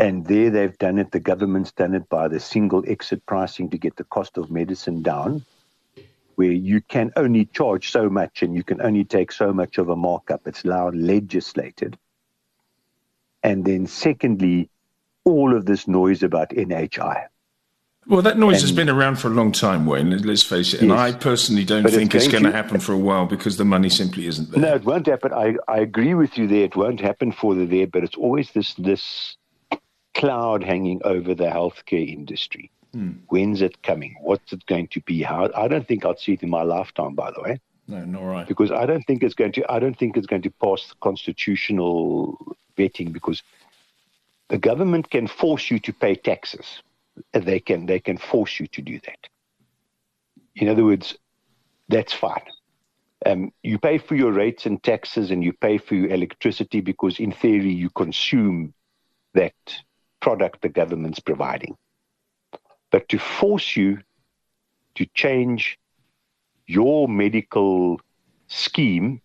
And 0.02 0.26
there 0.26 0.50
they've 0.50 0.78
done 0.80 0.98
it, 0.98 1.12
the 1.12 1.20
government's 1.20 1.72
done 1.72 1.94
it 1.94 2.10
by 2.10 2.28
the 2.28 2.40
single 2.40 2.84
exit 2.88 3.24
pricing 3.28 3.70
to 3.70 3.78
get 3.78 3.98
the 3.98 4.04
cost 4.04 4.36
of 4.40 4.50
medicine 4.50 5.04
down, 5.04 5.46
where 6.36 6.52
you 6.52 6.82
can 6.82 7.12
only 7.16 7.46
charge 7.46 7.92
so 7.92 8.10
much 8.10 8.42
and 8.42 8.56
you 8.56 8.64
can 8.64 8.82
only 8.82 9.04
take 9.04 9.32
so 9.32 9.54
much 9.54 9.78
of 9.78 9.90
a 9.90 9.96
markup. 9.96 10.48
It's 10.48 10.66
now 10.66 10.90
legislated. 10.90 12.00
And 13.44 13.64
then, 13.64 13.86
secondly, 13.86 14.72
all 15.24 15.56
of 15.56 15.68
this 15.68 15.88
noise 15.88 16.24
about 16.24 16.50
NHI. 16.50 17.28
Well, 18.08 18.24
that 18.24 18.40
noise 18.40 18.56
and, 18.56 18.62
has 18.64 18.72
been 18.72 18.90
around 18.90 19.18
for 19.18 19.28
a 19.28 19.32
long 19.32 19.52
time, 19.52 19.86
Wayne. 19.86 20.18
Let's 20.24 20.42
face 20.42 20.74
it. 20.74 20.82
And 20.82 20.90
yes, 20.90 20.98
I 21.00 21.12
personally 21.12 21.64
don't 21.64 21.88
think 21.88 22.16
it's, 22.16 22.28
going, 22.28 22.44
to 22.46 22.52
happen 22.52 22.80
for 22.80 22.94
a 22.94 22.98
while 22.98 23.28
because 23.28 23.58
the 23.58 23.66
money 23.66 23.90
simply 23.90 24.26
isn't 24.26 24.50
there. 24.50 24.62
No, 24.62 24.74
it 24.74 24.84
won't 24.84 25.06
happen. 25.06 25.32
I, 25.32 25.58
I 25.68 25.78
agree 25.78 26.16
with 26.16 26.40
you 26.40 26.48
there. 26.48 26.64
It 26.64 26.76
won't 26.76 27.00
happen 27.00 27.32
for 27.32 27.54
the 27.54 27.66
there, 27.66 27.86
but 27.86 28.04
it's 28.04 28.18
always 28.18 28.50
this 28.52 28.74
this 28.74 29.38
cloud 30.22 30.64
hanging 30.64 31.02
over 31.04 31.34
the 31.34 31.46
healthcare 31.46 32.08
industry. 32.08 32.70
Hmm. 32.94 33.14
When's 33.30 33.62
it 33.64 33.82
coming? 33.82 34.16
What's 34.22 34.54
it 34.54 34.64
going 34.68 34.88
to 34.90 35.02
be? 35.02 35.24
How? 35.24 35.50
I 35.56 35.68
don't 35.68 35.88
think 35.88 36.06
I'll 36.06 36.16
see 36.16 36.34
it 36.34 36.44
in 36.44 36.50
my 36.50 36.62
lifetime. 36.62 37.16
By 37.16 37.32
the 37.32 37.42
way, 37.42 37.60
no, 37.88 38.06
nor 38.06 38.30
right. 38.30 38.48
Because 38.48 38.72
I 38.72 38.86
don't 38.86 39.04
think 39.08 39.24
it's 39.24 39.34
going 39.34 39.54
to. 39.54 39.72
I 39.72 39.80
don't 39.80 39.98
think 39.98 40.16
it's 40.16 40.28
going 40.28 40.44
to 40.44 40.52
pass 40.52 40.88
the 40.90 40.96
constitutional 41.02 42.56
vetting 42.78 43.12
because 43.12 43.42
the 44.50 44.60
government 44.60 45.10
can 45.10 45.26
force 45.28 45.72
you 45.72 45.80
to 45.80 45.94
pay 45.94 46.16
taxes. 46.16 46.84
They 47.34 47.60
can. 47.60 47.88
They 47.88 48.00
can 48.00 48.18
force 48.18 48.60
you 48.60 48.68
to 48.68 48.82
do 48.82 49.00
that. 49.08 49.28
In 50.56 50.68
other 50.70 50.84
words, 50.84 51.18
that's 51.88 52.14
fine. 52.14 52.48
Um, 53.26 53.52
you 53.64 53.80
pay 53.80 53.98
for 53.98 54.16
your 54.16 54.34
rates 54.34 54.66
and 54.68 54.84
taxes, 54.84 55.32
and 55.32 55.44
you 55.44 55.54
pay 55.54 55.78
for 55.80 55.96
your 55.96 56.10
electricity 56.10 56.82
because, 56.82 57.20
in 57.20 57.32
theory, 57.32 57.72
you 57.72 57.90
consume 57.90 58.74
that 59.34 59.54
product 60.22 60.62
the 60.62 60.70
government's 60.70 61.20
providing. 61.20 61.76
But 62.92 63.10
to 63.10 63.20
force 63.20 63.76
you 63.76 64.00
to 64.96 65.06
change 65.14 65.80
your 66.68 67.08
medical 67.08 68.00
scheme 68.48 69.22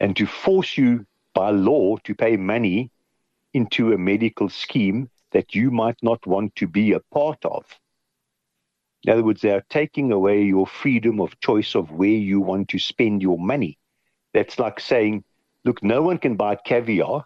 and 0.00 0.16
to 0.16 0.26
force 0.26 0.76
you 0.76 1.06
by 1.34 1.50
law 1.50 1.96
to 2.04 2.14
pay 2.14 2.36
money 2.36 2.90
into 3.52 3.92
a 3.92 3.98
medical 3.98 4.48
scheme 4.48 5.08
that 5.32 5.54
you 5.54 5.70
might 5.70 5.96
not 6.02 6.26
want 6.26 6.54
to 6.56 6.66
be 6.66 6.92
a 6.92 7.00
part 7.12 7.44
of. 7.44 7.64
In 9.04 9.12
other 9.12 9.24
words, 9.24 9.40
they 9.40 9.50
are 9.50 9.64
taking 9.70 10.12
away 10.12 10.42
your 10.42 10.66
freedom 10.66 11.20
of 11.20 11.38
choice 11.40 11.74
of 11.74 11.90
where 11.90 12.08
you 12.08 12.40
want 12.40 12.68
to 12.70 12.78
spend 12.78 13.22
your 13.22 13.38
money. 13.38 13.78
That's 14.34 14.58
like 14.58 14.78
saying, 14.78 15.24
look, 15.64 15.82
no 15.82 16.02
one 16.02 16.18
can 16.18 16.36
buy 16.36 16.56
caviar 16.56 17.24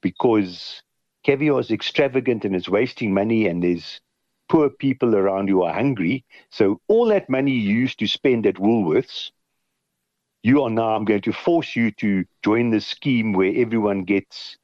because 0.00 0.82
caviar 1.22 1.60
is 1.60 1.70
extravagant 1.70 2.44
and 2.44 2.54
is 2.54 2.68
wasting 2.68 3.14
money, 3.14 3.46
and 3.46 3.62
there's 3.62 4.00
poor 4.48 4.68
people 4.68 5.14
around 5.14 5.48
who 5.48 5.62
are 5.62 5.72
hungry. 5.72 6.24
So 6.50 6.80
all 6.88 7.06
that 7.06 7.30
money 7.30 7.52
you 7.52 7.74
used 7.74 7.98
to 8.00 8.06
spend 8.06 8.46
at 8.46 8.56
Woolworths, 8.56 9.30
you 10.42 10.62
are 10.62 10.70
now, 10.70 10.94
I'm 10.94 11.04
going 11.04 11.22
to 11.22 11.32
force 11.32 11.76
you 11.76 11.90
to 11.92 12.24
join 12.44 12.70
the 12.70 12.80
scheme 12.80 13.32
where 13.32 13.52
everyone 13.54 14.04
gets, 14.04 14.56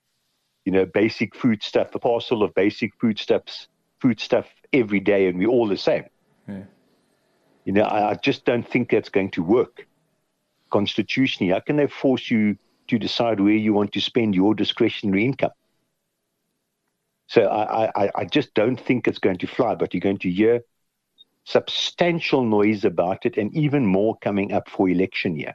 you 0.65 0.73
know, 0.73 0.85
basic 0.85 1.35
food 1.37 1.63
stuff, 1.63 1.95
a 1.95 1.99
parcel 1.99 2.43
of 2.43 2.55
basic 2.55 2.93
food 3.01 3.19
stuffs, 3.19 3.69
food 4.01 4.21
stuff 4.21 4.47
every 4.73 5.01
day, 5.01 5.29
and 5.29 5.39
we're 5.39 5.49
all 5.49 5.69
the 5.69 5.77
same. 5.77 6.05
Yeah. 6.49 6.65
You 7.65 7.73
know, 7.73 7.83
I, 7.83 8.11
I 8.11 8.15
just 8.15 8.45
don't 8.45 8.69
think 8.69 8.91
that's 8.91 9.09
going 9.09 9.31
to 9.33 9.43
work 9.43 9.87
constitutionally. 10.71 11.53
How 11.53 11.61
can 11.61 11.77
they 11.77 11.87
force 11.87 12.31
you 12.31 12.59
to 12.89 12.99
decide 12.99 13.41
where 13.41 13.53
you 13.53 13.73
want 13.73 13.93
to 13.93 14.01
spend 14.01 14.35
your 14.35 14.55
discretionary 14.55 15.25
income? 15.25 15.53
So 17.29 17.43
I, 17.47 17.91
I, 17.95 18.11
I 18.15 18.25
just 18.25 18.55
don't 18.55 18.81
think 18.81 19.07
it's 19.07 19.19
going 19.19 19.39
to 19.39 19.47
fly, 19.47 19.75
but 19.75 19.95
you're 19.95 20.01
going 20.01 20.19
to 20.19 20.31
hear 20.31 20.63
substantial 21.45 22.43
noise 22.43 22.85
about 22.85 23.25
it 23.27 23.37
and 23.37 23.55
even 23.55 23.87
more 23.87 24.17
coming 24.23 24.53
up 24.53 24.69
for 24.69 24.89
election 24.89 25.37
year. 25.37 25.55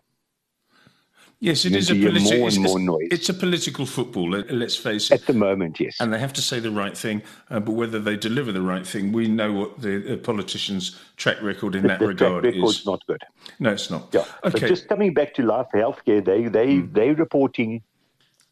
Yes, 1.39 1.65
it 1.65 1.75
is 1.75 1.89
a 1.89 1.95
politi- 1.95 2.39
more 2.39 2.47
and 2.47 2.61
more 2.61 2.79
noise. 2.79 3.09
It's 3.11 3.27
a 3.27 3.33
political 3.33 3.85
football. 3.85 4.29
Let, 4.29 4.49
us 4.49 4.77
face 4.77 5.11
it. 5.11 5.19
At 5.19 5.27
the 5.27 5.33
moment, 5.33 5.77
yes. 5.77 5.97
And 5.99 6.13
they 6.13 6.19
have 6.19 6.31
to 6.33 6.41
say 6.41 6.61
the 6.61 6.71
right 6.71 6.97
thing, 6.97 7.21
uh, 7.49 7.59
but 7.59 7.73
whether 7.73 7.99
they 7.99 8.15
deliver 8.15 8.53
the 8.53 8.61
right 8.61 8.87
thing, 8.87 9.11
we 9.11 9.27
know 9.27 9.51
what 9.51 9.81
the 9.81 10.13
uh, 10.13 10.17
politicians' 10.17 10.97
track 11.17 11.41
record 11.41 11.75
in 11.75 11.81
the, 11.81 11.89
that 11.89 11.99
the 11.99 12.07
regard 12.07 12.43
track 12.43 12.53
record's 12.53 12.79
is. 12.79 12.85
not 12.85 13.05
good. 13.07 13.21
No, 13.59 13.73
it's 13.73 13.89
not. 13.89 14.07
Yeah. 14.13 14.21
Okay. 14.21 14.51
But 14.51 14.59
just 14.69 14.87
coming 14.87 15.13
back 15.13 15.33
to 15.33 15.43
life 15.43 15.67
healthcare, 15.73 16.23
they 16.23 16.47
they 16.47 16.75
mm. 16.75 16.93
they 16.93 17.11
reporting 17.11 17.83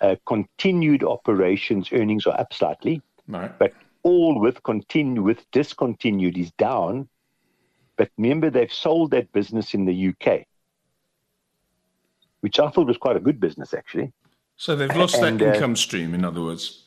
uh, 0.01 0.17
continued 0.25 1.03
operations 1.03 1.89
earnings 1.93 2.25
are 2.25 2.37
up 2.37 2.53
slightly, 2.53 3.01
right. 3.27 3.57
but 3.59 3.73
all 4.03 4.39
with 4.39 4.61
continue 4.63 5.21
with 5.21 5.49
discontinued 5.51 6.37
is 6.37 6.51
down. 6.51 7.07
But 7.97 8.09
remember, 8.17 8.49
they've 8.49 8.73
sold 8.73 9.11
that 9.11 9.31
business 9.31 9.73
in 9.73 9.85
the 9.85 10.09
UK 10.09 10.47
which 12.41 12.59
I 12.59 12.69
thought 12.69 12.87
was 12.87 12.97
quite 12.97 13.15
a 13.15 13.21
good 13.21 13.39
business 13.39 13.73
actually. 13.73 14.11
So 14.57 14.75
they've 14.75 14.95
lost 14.95 15.15
and, 15.15 15.39
that 15.39 15.49
uh, 15.49 15.53
income 15.53 15.71
uh, 15.71 15.75
stream, 15.75 16.13
in 16.13 16.25
other 16.25 16.41
words. 16.41 16.85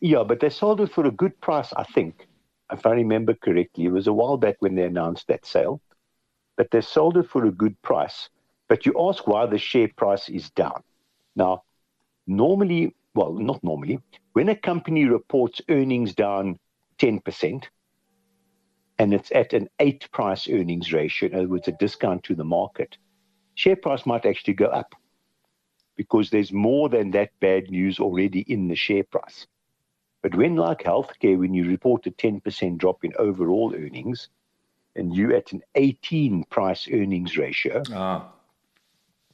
Yeah, 0.00 0.22
but 0.22 0.40
they 0.40 0.48
sold 0.48 0.80
it 0.80 0.92
for 0.92 1.04
a 1.06 1.10
good 1.10 1.38
price, 1.40 1.72
I 1.76 1.84
think, 1.84 2.26
if 2.72 2.86
I 2.86 2.92
remember 2.92 3.34
correctly. 3.34 3.86
It 3.86 3.92
was 3.92 4.06
a 4.06 4.12
while 4.12 4.38
back 4.38 4.56
when 4.60 4.76
they 4.76 4.84
announced 4.84 5.26
that 5.26 5.44
sale, 5.44 5.82
but 6.56 6.70
they 6.70 6.80
sold 6.80 7.18
it 7.18 7.28
for 7.28 7.44
a 7.44 7.50
good 7.50 7.80
price. 7.82 8.30
But 8.68 8.86
you 8.86 8.94
ask 8.98 9.26
why 9.26 9.44
the 9.44 9.58
share 9.58 9.90
price 9.96 10.28
is 10.30 10.48
down. 10.50 10.82
Now, 11.36 11.64
normally, 12.26 12.94
well, 13.14 13.32
not 13.32 13.62
normally, 13.62 14.00
when 14.32 14.48
a 14.48 14.56
company 14.56 15.04
reports 15.04 15.60
earnings 15.68 16.14
down 16.14 16.58
10%, 16.98 17.64
and 18.98 19.14
it's 19.14 19.32
at 19.32 19.52
an 19.52 19.68
eight 19.78 20.10
price 20.12 20.48
earnings 20.48 20.92
ratio, 20.92 21.28
in 21.28 21.34
other 21.34 21.48
words, 21.48 21.68
a 21.68 21.72
discount 21.72 22.22
to 22.24 22.34
the 22.34 22.44
market, 22.44 22.98
share 23.54 23.76
price 23.76 24.04
might 24.06 24.26
actually 24.26 24.54
go 24.54 24.66
up 24.66 24.94
because 25.96 26.30
there's 26.30 26.52
more 26.52 26.88
than 26.88 27.10
that 27.10 27.30
bad 27.40 27.70
news 27.70 27.98
already 27.98 28.40
in 28.40 28.68
the 28.68 28.74
share 28.74 29.04
price. 29.04 29.46
But 30.22 30.34
when, 30.34 30.56
like 30.56 30.82
healthcare, 30.82 31.38
when 31.38 31.54
you 31.54 31.66
report 31.66 32.06
a 32.06 32.10
10% 32.10 32.78
drop 32.78 33.04
in 33.04 33.12
overall 33.18 33.74
earnings 33.74 34.28
and 34.96 35.14
you're 35.14 35.34
at 35.34 35.52
an 35.52 35.62
18 35.74 36.44
price 36.44 36.88
earnings 36.92 37.36
ratio, 37.36 37.82
ah. 37.92 38.30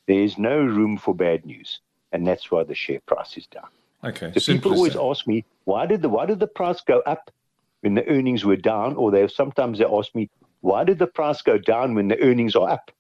there's 0.07 0.39
no 0.39 0.59
room 0.59 0.97
for 0.97 1.15
bad 1.15 1.45
news. 1.45 1.81
And 2.13 2.27
that's 2.27 2.51
why 2.51 2.65
the 2.65 2.75
share 2.75 3.01
price 3.01 3.37
is 3.37 3.47
down. 3.47 3.69
Okay. 4.05 4.33
So 4.39 4.53
people 4.53 4.75
always 4.75 4.95
that. 4.95 5.03
ask 5.03 5.27
me, 5.27 5.45
why 5.65 5.87
did 5.87 6.03
the 6.03 6.09
why 6.09 6.27
did 6.27 6.41
the 6.41 6.47
price 6.47 6.81
go 6.81 7.01
up 7.01 7.31
when 7.81 7.95
the 7.95 8.07
earnings 8.09 8.45
were 8.45 8.57
down? 8.57 8.95
Or 8.97 9.11
they 9.11 9.27
sometimes 9.29 9.79
they 9.79 9.85
ask 9.85 10.15
me, 10.15 10.31
why 10.61 10.85
did 10.85 10.99
the 10.99 11.07
price 11.07 11.43
go 11.43 11.59
down 11.59 11.95
when 11.95 12.09
the 12.09 12.21
earnings 12.21 12.55
are 12.55 12.69
up? 12.69 12.91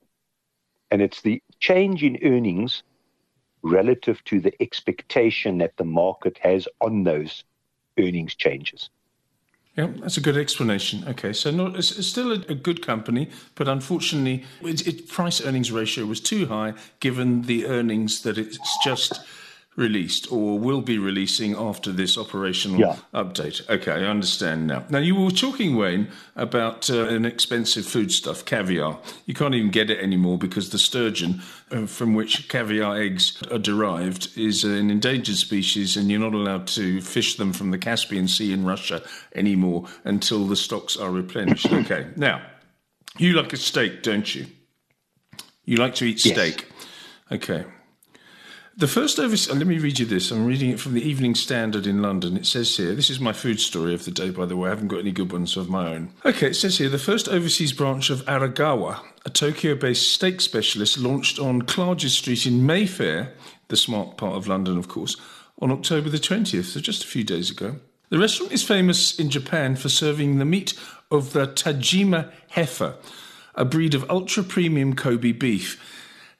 And 0.90 1.02
it's 1.02 1.22
the 1.22 1.42
change 1.60 2.02
in 2.02 2.18
earnings 2.22 2.82
relative 3.62 4.22
to 4.24 4.40
the 4.40 4.54
expectation 4.62 5.58
that 5.58 5.76
the 5.76 5.84
market 5.84 6.38
has 6.38 6.68
on 6.80 7.04
those 7.04 7.44
earnings 7.98 8.34
changes. 8.34 8.90
Yeah, 9.76 9.88
that's 10.00 10.16
a 10.16 10.22
good 10.22 10.38
explanation. 10.38 11.04
Okay, 11.06 11.34
so 11.34 11.50
not, 11.50 11.76
it's, 11.76 12.06
still 12.06 12.32
a, 12.32 12.36
a, 12.48 12.54
good 12.54 12.80
company, 12.84 13.28
but 13.56 13.68
unfortunately, 13.68 14.44
its, 14.62 14.80
its 14.82 15.02
price 15.12 15.44
earnings 15.44 15.70
ratio 15.70 16.06
was 16.06 16.18
too 16.18 16.46
high 16.46 16.72
given 17.00 17.42
the 17.42 17.66
earnings 17.66 18.22
that 18.22 18.38
it's 18.38 18.58
just 18.82 19.20
released 19.76 20.32
or 20.32 20.58
will 20.58 20.80
be 20.80 20.98
releasing 20.98 21.54
after 21.54 21.92
this 21.92 22.16
operational 22.16 22.80
yeah. 22.80 22.96
update. 23.14 23.68
Okay, 23.68 23.92
I 23.92 24.04
understand 24.04 24.66
now. 24.66 24.84
Now, 24.88 24.98
you 24.98 25.14
were 25.14 25.30
talking, 25.30 25.76
Wayne, 25.76 26.08
about 26.34 26.90
uh, 26.90 27.06
an 27.08 27.26
expensive 27.26 27.86
foodstuff, 27.86 28.44
caviar. 28.44 28.98
You 29.26 29.34
can't 29.34 29.54
even 29.54 29.70
get 29.70 29.90
it 29.90 30.00
anymore 30.00 30.38
because 30.38 30.70
the 30.70 30.78
sturgeon 30.78 31.42
uh, 31.70 31.86
from 31.86 32.14
which 32.14 32.48
caviar 32.48 32.96
eggs 32.96 33.40
are 33.50 33.58
derived 33.58 34.36
is 34.36 34.64
an 34.64 34.90
endangered 34.90 35.36
species 35.36 35.96
and 35.96 36.10
you're 36.10 36.20
not 36.20 36.34
allowed 36.34 36.66
to 36.68 37.02
fish 37.02 37.36
them 37.36 37.52
from 37.52 37.70
the 37.70 37.78
Caspian 37.78 38.28
Sea 38.28 38.52
in 38.52 38.64
Russia 38.64 39.02
anymore 39.34 39.86
until 40.04 40.46
the 40.46 40.56
stocks 40.56 40.96
are 40.96 41.10
replenished. 41.10 41.66
okay, 41.72 42.06
now, 42.16 42.40
you 43.18 43.34
like 43.34 43.52
a 43.52 43.56
steak, 43.58 44.02
don't 44.02 44.34
you? 44.34 44.46
You 45.64 45.76
like 45.76 45.96
to 45.96 46.06
eat 46.06 46.20
steak. 46.20 46.66
Yes. 47.30 47.42
Okay. 47.42 47.64
The 48.78 48.86
first 48.86 49.18
overseas, 49.18 49.56
let 49.56 49.66
me 49.66 49.78
read 49.78 49.98
you 49.98 50.04
this. 50.04 50.30
I'm 50.30 50.44
reading 50.44 50.68
it 50.68 50.78
from 50.78 50.92
the 50.92 51.00
Evening 51.00 51.34
Standard 51.34 51.86
in 51.86 52.02
London. 52.02 52.36
It 52.36 52.44
says 52.44 52.76
here, 52.76 52.94
this 52.94 53.08
is 53.08 53.18
my 53.18 53.32
food 53.32 53.58
story 53.58 53.94
of 53.94 54.04
the 54.04 54.10
day, 54.10 54.28
by 54.28 54.44
the 54.44 54.54
way. 54.54 54.66
I 54.66 54.72
haven't 54.74 54.88
got 54.88 54.98
any 54.98 55.12
good 55.12 55.32
ones 55.32 55.56
of 55.56 55.70
my 55.70 55.94
own. 55.94 56.10
Okay, 56.26 56.48
it 56.48 56.56
says 56.56 56.76
here, 56.76 56.90
the 56.90 56.98
first 56.98 57.26
overseas 57.26 57.72
branch 57.72 58.10
of 58.10 58.22
Aragawa, 58.26 59.00
a 59.24 59.30
Tokyo 59.30 59.76
based 59.76 60.12
steak 60.12 60.42
specialist, 60.42 60.98
launched 60.98 61.38
on 61.38 61.62
Clarges 61.62 62.12
Street 62.12 62.44
in 62.44 62.66
Mayfair, 62.66 63.32
the 63.68 63.78
smart 63.78 64.18
part 64.18 64.36
of 64.36 64.46
London, 64.46 64.76
of 64.76 64.88
course, 64.88 65.16
on 65.58 65.72
October 65.72 66.10
the 66.10 66.18
20th, 66.18 66.64
so 66.66 66.78
just 66.78 67.02
a 67.02 67.06
few 67.06 67.24
days 67.24 67.50
ago. 67.50 67.76
The 68.10 68.18
restaurant 68.18 68.52
is 68.52 68.62
famous 68.62 69.18
in 69.18 69.30
Japan 69.30 69.76
for 69.76 69.88
serving 69.88 70.36
the 70.36 70.44
meat 70.44 70.74
of 71.10 71.32
the 71.32 71.46
Tajima 71.46 72.30
heifer, 72.50 72.96
a 73.54 73.64
breed 73.64 73.94
of 73.94 74.10
ultra 74.10 74.42
premium 74.42 74.94
Kobe 74.94 75.32
beef. 75.32 75.80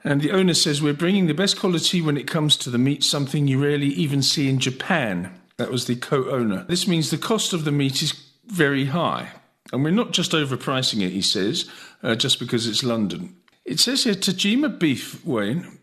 And 0.07 0.21
the 0.21 0.31
owner 0.31 0.55
says, 0.55 0.81
We're 0.81 0.95
bringing 0.95 1.27
the 1.27 1.35
best 1.35 1.59
quality 1.59 2.01
when 2.01 2.17
it 2.17 2.29
comes 2.29 2.57
to 2.59 2.71
the 2.71 2.79
meat, 2.79 3.03
something 3.03 3.49
you 3.49 3.61
rarely 3.61 3.89
even 3.89 4.23
see 4.23 4.49
in 4.49 4.61
Japan. 4.61 5.37
That 5.57 5.73
was 5.73 5.87
the 5.87 5.97
co 5.97 6.31
owner. 6.31 6.65
This 6.69 6.87
means 6.87 7.11
the 7.11 7.19
cost 7.19 7.53
of 7.53 7.65
the 7.65 7.73
meat 7.73 8.01
is 8.03 8.15
very 8.47 8.85
high. 8.85 9.31
And 9.73 9.83
we're 9.83 9.91
not 9.91 10.13
just 10.13 10.31
overpricing 10.31 11.05
it, 11.05 11.11
he 11.11 11.23
says, 11.23 11.69
uh, 12.05 12.15
just 12.15 12.39
because 12.39 12.69
it's 12.69 12.85
London. 12.85 13.35
It 13.65 13.81
says 13.81 14.05
here 14.05 14.15
Tajima 14.15 14.79
beef, 14.79 15.27
Wayne, 15.27 15.79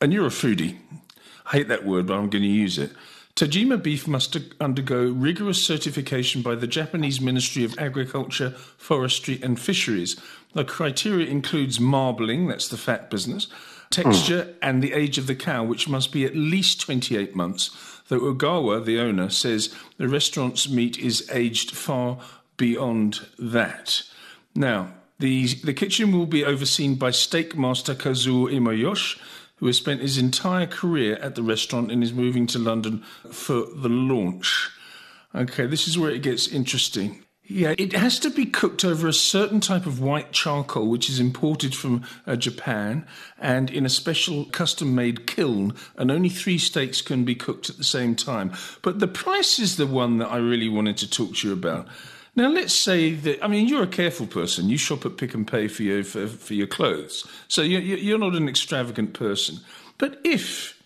and 0.00 0.12
you're 0.12 0.28
a 0.28 0.30
foodie. 0.30 0.78
I 1.46 1.56
hate 1.56 1.68
that 1.68 1.84
word, 1.84 2.06
but 2.06 2.14
I'm 2.14 2.30
going 2.30 2.44
to 2.44 2.48
use 2.48 2.78
it. 2.78 2.92
Tajima 3.36 3.82
beef 3.82 4.06
must 4.06 4.36
undergo 4.60 5.08
rigorous 5.10 5.64
certification 5.64 6.42
by 6.42 6.54
the 6.54 6.66
Japanese 6.66 7.20
Ministry 7.20 7.64
of 7.64 7.78
Agriculture, 7.78 8.50
Forestry 8.50 9.40
and 9.42 9.58
Fisheries. 9.58 10.20
The 10.52 10.64
criteria 10.64 11.26
includes 11.26 11.80
marbling, 11.80 12.48
that's 12.48 12.68
the 12.68 12.76
fat 12.76 13.08
business, 13.08 13.46
texture, 13.90 14.44
mm. 14.44 14.54
and 14.60 14.82
the 14.82 14.92
age 14.92 15.16
of 15.16 15.26
the 15.26 15.34
cow, 15.34 15.64
which 15.64 15.88
must 15.88 16.12
be 16.12 16.24
at 16.24 16.36
least 16.36 16.80
28 16.82 17.34
months. 17.34 17.70
Though 18.08 18.20
Ogawa, 18.20 18.84
the 18.84 18.98
owner, 18.98 19.30
says 19.30 19.74
the 19.96 20.08
restaurant's 20.08 20.68
meat 20.68 20.98
is 20.98 21.28
aged 21.30 21.70
far 21.70 22.18
beyond 22.56 23.26
that. 23.38 24.02
Now, 24.54 24.92
the, 25.20 25.46
the 25.46 25.74
kitchen 25.74 26.12
will 26.12 26.26
be 26.26 26.44
overseen 26.44 26.96
by 26.96 27.10
steak 27.10 27.56
master 27.56 27.94
Kazuo 27.94 28.52
Imoyoshi, 28.52 29.18
who 29.60 29.66
has 29.66 29.76
spent 29.76 30.00
his 30.00 30.18
entire 30.18 30.66
career 30.66 31.16
at 31.16 31.34
the 31.34 31.42
restaurant 31.42 31.92
and 31.92 32.02
is 32.02 32.12
moving 32.12 32.46
to 32.48 32.58
London 32.58 33.04
for 33.30 33.66
the 33.76 33.88
launch. 33.88 34.70
Okay, 35.34 35.66
this 35.66 35.86
is 35.86 35.96
where 35.96 36.10
it 36.10 36.22
gets 36.22 36.48
interesting. 36.48 37.22
Yeah, 37.52 37.74
it 37.78 37.92
has 37.94 38.20
to 38.20 38.30
be 38.30 38.46
cooked 38.46 38.84
over 38.84 39.08
a 39.08 39.12
certain 39.12 39.58
type 39.58 39.84
of 39.84 40.00
white 40.00 40.30
charcoal, 40.30 40.88
which 40.88 41.10
is 41.10 41.18
imported 41.18 41.74
from 41.74 42.04
uh, 42.24 42.36
Japan, 42.36 43.04
and 43.40 43.70
in 43.70 43.84
a 43.84 43.88
special 43.88 44.44
custom 44.46 44.94
made 44.94 45.26
kiln, 45.26 45.74
and 45.96 46.12
only 46.12 46.28
three 46.28 46.58
steaks 46.58 47.02
can 47.02 47.24
be 47.24 47.34
cooked 47.34 47.68
at 47.68 47.76
the 47.76 47.82
same 47.82 48.14
time. 48.14 48.52
But 48.82 49.00
the 49.00 49.08
price 49.08 49.58
is 49.58 49.76
the 49.76 49.86
one 49.88 50.18
that 50.18 50.30
I 50.30 50.36
really 50.36 50.68
wanted 50.68 50.96
to 50.98 51.10
talk 51.10 51.34
to 51.36 51.48
you 51.48 51.52
about. 51.52 51.88
Now, 52.36 52.48
let's 52.48 52.74
say 52.74 53.12
that, 53.14 53.44
I 53.44 53.48
mean, 53.48 53.66
you're 53.66 53.82
a 53.82 53.88
careful 53.88 54.26
person. 54.26 54.68
You 54.68 54.78
shop 54.78 55.04
at 55.04 55.16
Pick 55.16 55.34
and 55.34 55.46
Pay 55.46 55.68
for 55.68 55.82
your, 55.82 56.04
for, 56.04 56.26
for 56.28 56.54
your 56.54 56.66
clothes. 56.66 57.26
So 57.48 57.62
you're, 57.62 57.80
you're 57.80 58.18
not 58.18 58.34
an 58.34 58.48
extravagant 58.48 59.14
person. 59.14 59.58
But 59.98 60.20
if 60.24 60.80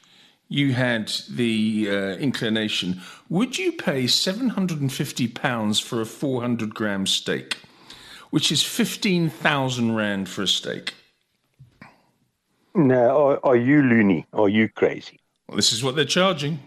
you 0.48 0.72
had 0.72 1.12
the 1.30 1.88
uh, 1.90 1.94
inclination, 2.16 3.00
would 3.28 3.58
you 3.58 3.72
pay 3.72 4.04
£750 4.04 5.82
for 5.82 6.00
a 6.00 6.06
400 6.06 6.74
gram 6.74 7.06
steak, 7.06 7.58
which 8.30 8.50
is 8.50 8.62
15,000 8.62 9.94
Rand 9.94 10.28
for 10.28 10.42
a 10.42 10.48
steak? 10.48 10.94
No, 12.74 13.28
are, 13.28 13.40
are 13.44 13.56
you 13.56 13.82
loony? 13.82 14.26
Are 14.32 14.48
you 14.48 14.68
crazy? 14.68 15.20
Well, 15.46 15.56
this 15.56 15.72
is 15.72 15.84
what 15.84 15.94
they're 15.94 16.04
charging. 16.04 16.58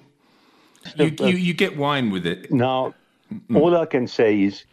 You, 0.95 1.13
you, 1.19 1.35
you 1.35 1.53
get 1.53 1.75
wine 1.75 2.11
with 2.11 2.25
it. 2.25 2.51
Now, 2.51 2.93
Mm. 3.33 3.59
All 3.59 3.75
I 3.75 3.85
can 3.85 4.07
say 4.07 4.41
is 4.41 4.63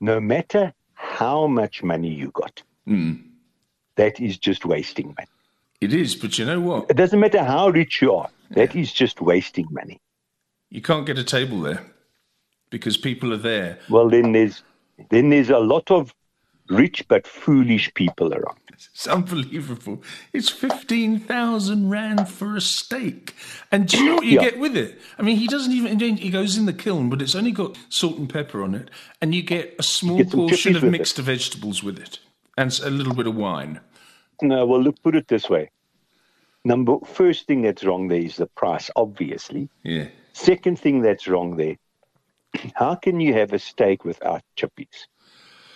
no 0.00 0.20
matter 0.20 0.72
how 0.94 1.46
much 1.46 1.82
money 1.82 2.08
you 2.08 2.30
got, 2.30 2.62
mm. 2.86 3.22
that 3.96 4.20
is 4.20 4.38
just 4.38 4.64
wasting 4.64 5.08
money. 5.08 5.28
It 5.80 5.92
is, 5.94 6.14
but 6.14 6.38
you 6.38 6.44
know 6.44 6.60
what? 6.60 6.90
It 6.90 6.96
doesn't 6.96 7.20
matter 7.20 7.42
how 7.42 7.70
rich 7.70 8.02
you 8.02 8.14
are, 8.14 8.28
that 8.50 8.74
yeah. 8.74 8.82
is 8.82 8.92
just 8.92 9.20
wasting 9.20 9.66
money. 9.70 10.00
You 10.68 10.82
can't 10.82 11.06
get 11.06 11.18
a 11.18 11.24
table 11.24 11.60
there 11.60 11.84
because 12.68 12.96
people 12.96 13.32
are 13.32 13.38
there. 13.38 13.78
Well, 13.88 14.08
then 14.08 14.32
there's 14.32 14.62
then 15.10 15.30
there's 15.30 15.50
a 15.50 15.58
lot 15.58 15.90
of 15.90 16.14
rich 16.70 17.06
but 17.08 17.26
foolish 17.26 17.92
people 17.94 18.32
around. 18.32 18.58
It's 18.72 19.06
unbelievable. 19.06 20.02
It's 20.32 20.48
15,000 20.48 21.90
Rand 21.90 22.28
for 22.28 22.56
a 22.56 22.60
steak. 22.62 23.34
And 23.70 23.86
do 23.86 23.98
you 23.98 24.04
know 24.06 24.14
what 24.16 24.24
you 24.24 24.36
Yeah. 24.36 24.40
get 24.40 24.58
with 24.58 24.74
it? 24.76 24.98
I 25.18 25.22
mean, 25.22 25.36
he 25.36 25.46
doesn't 25.46 25.72
even, 25.72 26.16
he 26.16 26.30
goes 26.30 26.56
in 26.56 26.64
the 26.64 26.72
kiln, 26.72 27.10
but 27.10 27.20
it's 27.20 27.34
only 27.34 27.52
got 27.52 27.76
salt 27.90 28.16
and 28.16 28.28
pepper 28.28 28.62
on 28.62 28.74
it. 28.74 28.88
And 29.20 29.34
you 29.34 29.42
get 29.42 29.74
a 29.78 29.82
small 29.82 30.16
get 30.18 30.30
portion 30.30 30.76
of 30.76 30.82
mixed 30.82 31.18
vegetables 31.18 31.82
with 31.82 31.98
it 31.98 32.20
and 32.56 32.78
a 32.82 32.88
little 32.90 33.14
bit 33.14 33.26
of 33.26 33.36
wine. 33.36 33.80
No, 34.40 34.64
well, 34.64 34.80
look, 34.80 35.02
put 35.02 35.14
it 35.14 35.28
this 35.28 35.50
way. 35.50 35.70
Number 36.64 36.96
first 37.04 37.46
thing 37.46 37.62
that's 37.62 37.84
wrong 37.84 38.08
there 38.08 38.20
is 38.22 38.36
the 38.36 38.46
price, 38.46 38.90
obviously. 38.96 39.68
Yeah. 39.82 40.08
Second 40.32 40.78
thing 40.78 41.02
that's 41.02 41.28
wrong 41.28 41.56
there, 41.56 41.76
how 42.74 42.94
can 42.94 43.20
you 43.20 43.34
have 43.34 43.52
a 43.52 43.58
steak 43.58 44.04
without 44.06 44.42
chippies 44.56 45.06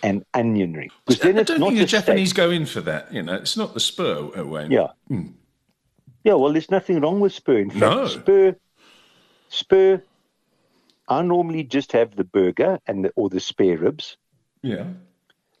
and 0.05 0.23
onion 0.33 0.73
ring? 0.73 0.91
Because 1.05 1.21
then 1.21 1.39
I 1.39 1.43
don't 1.43 1.59
think 1.59 1.77
the 1.77 1.85
Japanese 1.85 2.29
steak. 2.29 2.37
go 2.37 2.51
in 2.51 2.65
for 2.65 2.81
that. 2.81 3.11
You 3.11 3.23
know, 3.23 3.33
it's 3.35 3.57
not 3.57 3.73
the 3.73 3.79
spur, 3.79 4.29
uh, 4.37 4.45
Wayne. 4.45 4.71
Yeah. 4.71 4.87
Yeah, 6.23 6.33
well, 6.33 6.51
there's 6.53 6.71
nothing 6.71 7.01
wrong 7.01 7.19
with 7.19 7.33
spur. 7.33 7.57
In 7.59 7.69
fact, 7.69 7.81
No. 7.81 8.07
spur, 8.07 8.55
spur, 9.49 10.01
I 11.07 11.21
normally 11.21 11.63
just 11.63 11.91
have 11.91 12.15
the 12.15 12.23
burger 12.23 12.79
and 12.87 13.05
the, 13.05 13.11
or 13.15 13.29
the 13.29 13.39
spare 13.39 13.77
ribs, 13.77 14.17
Yeah. 14.63 14.85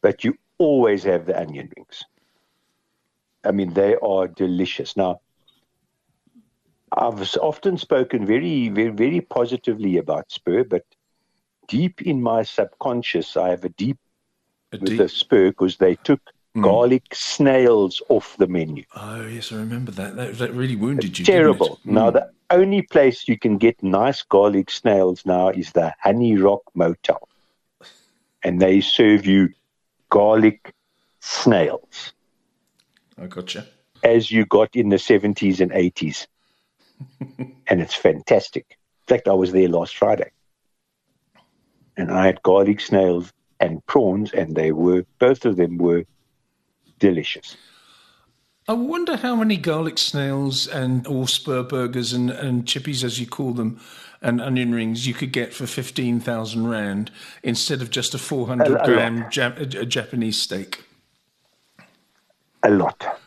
but 0.01 0.23
you 0.23 0.37
always 0.57 1.03
have 1.03 1.25
the 1.25 1.39
onion 1.39 1.71
rings. 1.75 2.03
I 3.43 3.51
mean, 3.51 3.73
they 3.73 3.95
are 3.97 4.27
delicious. 4.27 4.95
Now, 4.97 5.21
I've 6.91 7.35
often 7.41 7.77
spoken 7.77 8.25
very, 8.25 8.69
very, 8.69 8.89
very 8.89 9.21
positively 9.21 9.97
about 9.97 10.31
Spur, 10.31 10.63
but 10.63 10.83
deep 11.67 12.01
in 12.01 12.21
my 12.23 12.41
subconscious, 12.43 13.35
I 13.37 13.49
have 13.49 13.65
a 13.65 13.69
deep 13.69 13.97
with 14.81 14.97
the 14.97 15.09
Spur 15.09 15.49
because 15.49 15.77
they 15.77 15.95
took 15.95 16.21
garlic 16.61 17.03
snails 17.13 18.01
off 18.07 18.37
the 18.37 18.47
menu. 18.47 18.83
Oh, 18.95 19.25
yes, 19.27 19.51
I 19.51 19.57
remember 19.57 19.91
that. 19.91 20.15
That, 20.15 20.37
that 20.37 20.53
really 20.53 20.75
wounded 20.77 21.17
you. 21.19 21.25
didn't 21.25 21.35
Terrible. 21.35 21.79
Now, 21.83 22.09
Mm. 22.09 22.13
the 22.13 22.31
only 22.49 22.81
place 22.83 23.27
you 23.27 23.37
can 23.37 23.57
get 23.57 23.81
nice 23.83 24.23
garlic 24.23 24.69
snails 24.71 25.25
now 25.25 25.49
is 25.49 25.71
the 25.73 25.93
Honey 25.99 26.37
Rock 26.37 26.61
Motel, 26.73 27.27
and 28.43 28.61
they 28.61 28.79
serve 28.79 29.25
you 29.25 29.49
garlic 30.09 30.73
snails. 31.19 32.13
I 33.17 33.27
gotcha. 33.27 33.65
as 34.03 34.29
you 34.31 34.45
got 34.45 34.75
in 34.75 34.89
the 34.89 34.97
70s 34.97 35.59
and 35.61 35.71
80s. 35.71 36.27
and 37.67 37.81
it's 37.81 37.95
fantastic. 37.95 38.77
In 39.07 39.15
fact, 39.15 39.27
I 39.27 39.33
was 39.33 39.51
there 39.51 39.67
last 39.67 39.97
Friday. 39.97 40.31
And 41.97 42.11
I 42.11 42.25
had 42.25 42.43
garlic 42.43 42.81
snails 42.81 43.33
and 43.59 43.85
prawns, 43.85 44.31
and 44.33 44.55
they 44.55 44.71
were, 44.71 45.05
both 45.19 45.45
of 45.45 45.55
them 45.55 45.77
were 45.77 46.05
delicious. 46.99 47.57
I 48.67 48.73
wonder 48.73 49.15
how 49.17 49.35
many 49.35 49.57
garlic 49.57 49.99
snails 49.99 50.67
and 50.67 51.05
or 51.05 51.27
spur 51.27 51.61
burgers 51.61 52.13
and, 52.13 52.31
and 52.31 52.65
chippies, 52.65 53.03
as 53.03 53.19
you 53.19 53.27
call 53.27 53.53
them, 53.53 53.79
and 54.21 54.41
onion 54.41 54.73
rings 54.73 55.05
you 55.05 55.13
could 55.13 55.31
get 55.31 55.53
for 55.53 55.67
15,000 55.67 56.67
Rand 56.67 57.11
instead 57.43 57.81
of 57.83 57.91
just 57.91 58.15
a 58.15 58.17
400 58.17 58.67
A- 58.67 58.81
a 58.81 58.85
gram 58.85 59.23
Jap- 59.25 59.75
a, 59.75 59.81
a 59.81 59.85
Japanese 59.85 60.41
steak. 60.41 60.83
A 62.63 62.69
lot. 62.71 63.19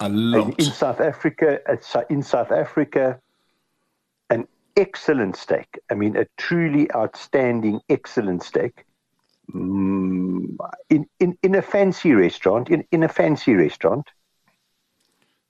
A 0.00 0.08
lot. 0.08 0.58
in 0.58 0.66
South 0.66 1.00
Africa, 1.00 1.60
uh, 1.66 2.02
in 2.10 2.22
South 2.22 2.52
Africa, 2.52 3.18
an 4.28 4.46
excellent 4.76 5.36
steak. 5.36 5.78
I 5.90 5.94
mean, 5.94 6.16
a 6.16 6.26
truly 6.36 6.90
outstanding, 6.94 7.80
excellent 7.88 8.42
steak. 8.42 8.84
Mm, 9.54 10.56
in, 10.88 11.06
in, 11.18 11.38
in 11.42 11.54
a 11.54 11.62
fancy 11.62 12.12
restaurant, 12.12 12.70
in, 12.70 12.84
in 12.92 13.02
a 13.02 13.08
fancy 13.08 13.54
restaurant, 13.54 14.06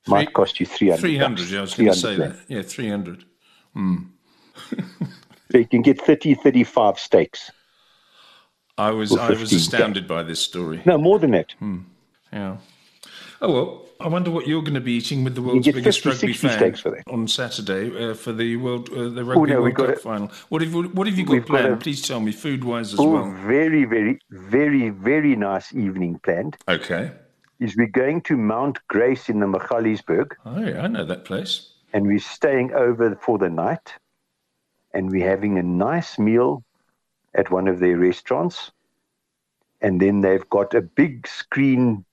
might 0.06 0.32
cost 0.32 0.60
you 0.60 0.66
300 0.66 1.00
300, 1.00 1.48
yeah, 1.48 1.58
I 1.58 1.60
was 1.62 1.74
going 1.74 1.90
to 1.90 1.96
say 1.96 2.16
300 2.16 2.32
that. 2.32 2.44
Yeah, 2.48 2.62
300. 2.62 3.24
So 5.50 5.58
you 5.58 5.66
can 5.66 5.82
get 5.82 6.00
30, 6.00 6.34
35 6.34 6.98
steaks. 6.98 7.50
I 8.78 8.90
was 8.92 9.16
I 9.16 9.30
was 9.30 9.50
15K. 9.50 9.56
astounded 9.56 10.08
by 10.08 10.22
this 10.22 10.40
story. 10.40 10.80
No, 10.86 10.96
more 10.96 11.18
than 11.18 11.32
that. 11.32 11.54
Yeah. 12.32 12.56
Oh 13.42 13.52
well, 13.52 13.86
I 14.00 14.08
wonder 14.08 14.30
what 14.30 14.46
you're 14.46 14.60
going 14.62 14.74
to 14.74 14.80
be 14.80 14.92
eating 14.92 15.24
with 15.24 15.34
the 15.34 15.42
world's 15.42 15.66
biggest 15.66 16.00
50, 16.02 16.26
rugby 16.26 16.32
60 16.34 16.48
fan 16.92 17.02
on 17.08 17.26
Saturday 17.26 18.10
uh, 18.10 18.14
for 18.14 18.32
the 18.32 18.56
world 18.56 18.90
uh, 18.90 19.08
the 19.08 19.24
rugby 19.24 19.52
no, 19.52 19.62
World 19.62 19.76
Cup 19.76 19.98
final. 19.98 20.30
What 20.50 20.60
have 20.62 20.72
you, 20.72 20.82
what 20.90 21.06
have 21.06 21.18
you 21.18 21.24
got 21.24 21.32
we've 21.32 21.46
got 21.46 21.60
planned? 21.60 21.72
a- 21.74 21.76
Please 21.78 22.02
tell 22.02 22.20
me, 22.20 22.32
food 22.32 22.64
wise 22.64 22.92
as 22.92 23.00
Oh, 23.00 23.10
well. 23.10 23.30
very, 23.46 23.84
very, 23.84 24.18
very, 24.30 24.90
very 24.90 25.36
nice 25.36 25.74
evening 25.74 26.18
planned. 26.22 26.56
Okay. 26.68 27.12
Is 27.60 27.76
we're 27.76 27.86
going 27.88 28.20
to 28.22 28.36
Mount 28.36 28.78
Grace 28.88 29.28
in 29.28 29.40
the 29.40 29.46
Magaliesberg, 29.46 30.32
Oh 30.46 30.60
yeah, 30.60 30.82
I 30.82 30.86
know 30.86 31.04
that 31.04 31.24
place. 31.24 31.72
and 31.92 32.06
we're 32.06 32.18
staying 32.18 32.72
over 32.74 33.14
for 33.16 33.38
the 33.38 33.48
night, 33.50 33.94
and 34.92 35.10
we're 35.10 35.28
having 35.28 35.58
a 35.58 35.62
nice 35.62 36.18
meal 36.18 36.62
at 37.34 37.50
one 37.50 37.68
of 37.68 37.78
their 37.80 37.96
restaurants, 37.96 38.70
and 39.80 40.00
then 40.00 40.20
they've 40.20 40.48
got 40.50 40.74
a 40.74 40.80
big 40.82 41.26
screen 41.26 42.04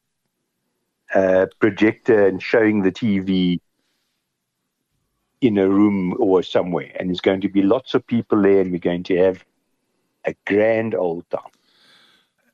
uh, 1.13 1.47
projector 1.59 2.27
and 2.27 2.41
showing 2.41 2.81
the 2.81 2.91
TV 2.91 3.59
in 5.41 5.57
a 5.57 5.69
room 5.69 6.15
or 6.19 6.41
somewhere, 6.41 6.91
and 6.99 7.09
there's 7.09 7.21
going 7.21 7.41
to 7.41 7.49
be 7.49 7.61
lots 7.61 7.93
of 7.93 8.05
people 8.07 8.41
there, 8.41 8.61
and 8.61 8.71
we're 8.71 8.79
going 8.79 9.03
to 9.03 9.17
have 9.17 9.43
a 10.25 10.35
grand 10.45 10.95
old 10.95 11.29
time. 11.29 11.51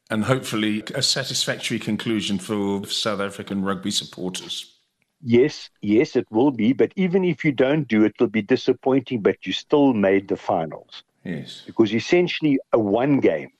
And 0.09 0.25
hopefully 0.25 0.83
a 0.93 1.01
satisfactory 1.01 1.79
conclusion 1.79 2.37
for 2.37 2.85
South 2.85 3.21
African 3.21 3.63
rugby 3.63 3.89
supporters. 3.89 4.77
Yes, 5.23 5.69
yes, 5.81 6.15
it 6.15 6.27
will 6.29 6.51
be. 6.51 6.73
But 6.73 6.91
even 6.97 7.23
if 7.23 7.45
you 7.45 7.53
don't 7.53 7.87
do 7.87 8.03
it, 8.03 8.13
it'll 8.15 8.27
be 8.27 8.41
disappointing. 8.41 9.21
But 9.21 9.37
you 9.45 9.53
still 9.53 9.93
made 9.93 10.27
the 10.27 10.35
finals 10.35 11.03
Yes. 11.23 11.63
because 11.65 11.93
essentially 11.93 12.59
a 12.73 12.79
one 12.79 13.21
game 13.21 13.51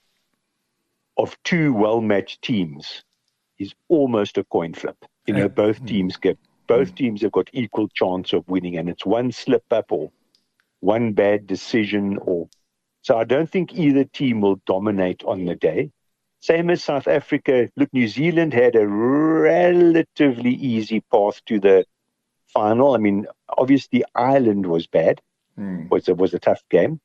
of 1.18 1.42
two 1.44 1.74
well-matched 1.74 2.42
teams 2.42 3.04
is 3.60 3.74
almost 3.88 4.38
a 4.38 4.44
coin 4.46 4.74
flip. 4.74 4.98
You 5.26 5.34
know, 5.34 5.50
both 5.50 5.86
teams 5.86 6.18
get 6.18 6.38
both 6.68 6.96
teams 6.96 7.22
have 7.22 7.32
got 7.32 7.50
equal 7.54 7.88
chance 7.90 8.34
of 8.34 8.48
winning, 8.48 8.78
and 8.78 8.90
it's 8.90 9.06
one 9.06 9.32
slip 9.32 9.66
up 9.72 9.92
or 9.92 10.12
one 10.80 11.14
bad 11.14 11.48
decision, 11.48 12.18
or 12.20 12.50
so. 13.02 13.18
I 13.18 13.24
don't 13.24 13.50
think 13.50 13.74
either 13.74 14.04
team 14.06 14.42
will 14.42 14.60
dominate 14.66 15.24
on 15.24 15.46
the 15.46 15.56
day. 15.56 15.92
Same 16.42 16.70
as 16.70 16.84
South 16.84 17.08
Africa. 17.08 17.70
Look, 17.78 17.94
New 17.94 18.08
Zealand 18.08 18.54
had 18.54 18.76
a 18.76 18.86
relatively 18.88 20.54
easy 20.56 21.00
path 21.12 21.42
to 21.46 21.60
the 21.60 21.86
final. 22.48 22.96
I 22.96 22.98
mean, 22.98 23.28
obviously 23.58 24.04
Ireland 24.16 24.66
was 24.66 24.88
bad. 24.88 25.22
Hmm. 25.56 25.88
Was 25.90 26.08
a, 26.08 26.16
was 26.16 26.34
a 26.34 26.40
tough 26.40 26.64
game, 26.70 27.00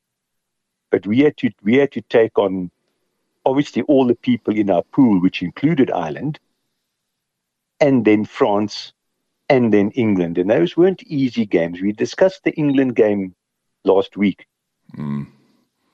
but 0.90 1.06
we 1.06 1.20
had 1.20 1.36
to 1.38 1.50
we 1.62 1.76
had 1.76 1.92
to 1.92 2.00
take 2.00 2.38
on 2.38 2.70
obviously 3.48 3.82
all 3.82 4.06
the 4.06 4.14
people 4.14 4.54
in 4.56 4.70
our 4.70 4.82
pool, 4.82 5.20
which 5.20 5.42
included 5.42 5.90
Ireland, 5.90 6.38
and 7.80 8.04
then 8.04 8.24
France, 8.24 8.92
and 9.48 9.72
then 9.72 9.90
England, 9.92 10.36
and 10.38 10.50
those 10.50 10.76
weren't 10.76 11.02
easy 11.04 11.46
games. 11.46 11.80
We 11.80 11.92
discussed 11.92 12.44
the 12.44 12.52
England 12.52 12.96
game 12.96 13.34
last 13.84 14.16
week, 14.16 14.46
Hmm. 14.94 15.24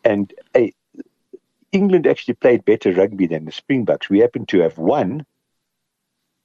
and 0.04 0.32
eh, 0.54 0.70
England 1.72 2.06
actually 2.06 2.34
played 2.34 2.64
better 2.64 2.92
rugby 2.92 3.26
than 3.26 3.44
the 3.44 3.52
Springboks. 3.52 4.08
We 4.10 4.20
happened 4.20 4.48
to 4.48 4.60
have 4.60 4.78
won, 4.78 5.24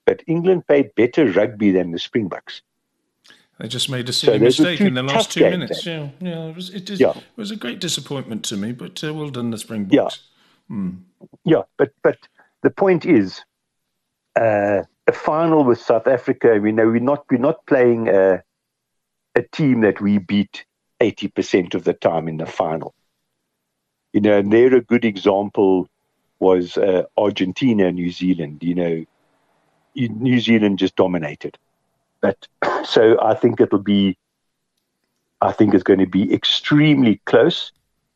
but 0.06 0.24
England 0.28 0.68
played 0.68 0.94
better 0.96 1.26
rugby 1.32 1.72
than 1.72 1.92
the 1.92 2.00
Springboks. 2.00 2.62
They 3.60 3.68
just 3.68 3.90
made 3.90 4.08
a 4.08 4.14
silly 4.14 4.40
were 4.40 4.46
mistake 4.46 4.80
in 4.82 4.94
the 4.94 5.04
last 5.04 5.32
two 5.34 5.42
minutes. 5.42 5.86
Yeah, 5.86 6.10
yeah. 6.22 6.46
It 6.46 6.56
was, 6.56 6.70
it, 6.74 6.90
is, 6.90 7.00
Yeah. 7.00 7.12
it 7.12 7.24
was 7.36 7.52
a 7.52 7.58
great 7.58 7.80
disappointment 7.82 8.46
to 8.46 8.56
me, 8.58 8.72
but 8.72 9.04
uh, 9.04 9.14
well 9.14 9.30
done, 9.30 9.50
the 9.52 9.58
Springboks. 9.58 9.94
Yeah, 9.94 10.08
but 11.78 11.92
but 12.04 12.18
the 12.62 12.70
point 12.70 13.06
is, 13.06 13.44
uh, 14.36 14.84
a 15.08 15.12
final 15.12 15.64
with 15.64 15.80
South 15.82 16.08
Africa. 16.08 16.60
We 16.62 16.72
know 16.72 16.88
we're 16.88 17.00
not 17.00 17.26
we're 17.30 17.40
not 17.40 17.66
playing 17.66 18.08
a, 18.08 18.44
a 19.36 19.42
team 19.52 19.82
that 19.82 20.00
we 20.00 20.20
beat 20.20 20.66
eighty 21.00 21.28
percent 21.28 21.76
of 21.76 21.84
the 21.84 21.94
time 21.94 22.28
in 22.28 22.38
the 22.38 22.46
final. 22.46 22.94
You 24.14 24.22
know, 24.22 24.38
and 24.38 24.52
there 24.52 24.74
a 24.76 24.82
good 24.82 25.06
example 25.06 25.88
was 26.40 26.78
uh, 26.78 27.04
Argentina, 27.18 27.92
New 27.92 28.12
Zealand. 28.12 28.64
You 28.64 28.76
know, 28.76 29.06
New 29.96 30.40
Zealand 30.40 30.80
just 30.80 30.96
dominated. 30.96 31.58
But 32.22 32.48
so 32.86 33.20
I 33.22 33.34
think 33.34 33.60
it'll 33.60 33.80
be, 33.80 34.18
I 35.42 35.52
think 35.52 35.74
it's 35.74 35.84
going 35.84 36.00
to 36.00 36.08
be 36.08 36.34
extremely 36.34 37.22
close 37.26 37.72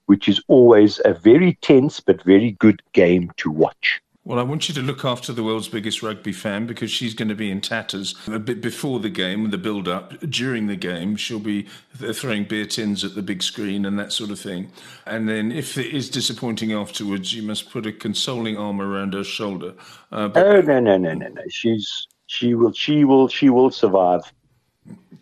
which 0.05 0.27
is 0.27 0.41
always 0.47 0.99
a 1.05 1.13
very 1.13 1.57
tense 1.61 1.99
but 1.99 2.23
very 2.23 2.51
good 2.51 2.81
game 2.93 3.31
to 3.37 3.49
watch. 3.51 4.01
Well, 4.25 4.39
I 4.39 4.43
want 4.43 4.69
you 4.69 4.75
to 4.75 4.81
look 4.81 5.03
after 5.03 5.33
the 5.33 5.43
world's 5.43 5.67
biggest 5.67 6.01
rugby 6.01 6.31
fan 6.31 6.65
because 6.65 6.89
she's 6.89 7.13
going 7.13 7.27
to 7.27 7.35
be 7.35 7.51
in 7.51 7.59
tatters 7.59 8.15
a 8.27 8.39
bit 8.39 8.61
before 8.61 9.01
the 9.01 9.09
game, 9.09 9.49
the 9.49 9.57
build 9.57 9.89
up. 9.89 10.17
During 10.21 10.67
the 10.67 10.77
game, 10.77 11.17
she'll 11.17 11.39
be 11.39 11.63
throwing 11.97 12.45
beer 12.45 12.65
tins 12.65 13.03
at 13.03 13.15
the 13.15 13.21
big 13.21 13.43
screen 13.43 13.85
and 13.85 13.99
that 13.99 14.13
sort 14.13 14.29
of 14.31 14.39
thing. 14.39 14.71
And 15.05 15.27
then, 15.27 15.51
if 15.51 15.77
it 15.77 15.93
is 15.93 16.09
disappointing 16.09 16.71
afterwards, 16.71 17.33
you 17.33 17.43
must 17.43 17.69
put 17.69 17.85
a 17.85 17.91
consoling 17.91 18.57
arm 18.57 18.79
around 18.79 19.13
her 19.13 19.25
shoulder. 19.25 19.73
Uh, 20.09 20.29
but- 20.29 20.45
oh 20.47 20.61
no, 20.61 20.79
no, 20.79 20.95
no, 20.95 21.13
no, 21.13 21.27
no! 21.27 21.41
She's 21.49 22.07
she 22.27 22.55
will 22.55 22.71
she 22.71 23.03
will 23.03 23.27
she 23.27 23.49
will 23.49 23.71
survive, 23.71 24.21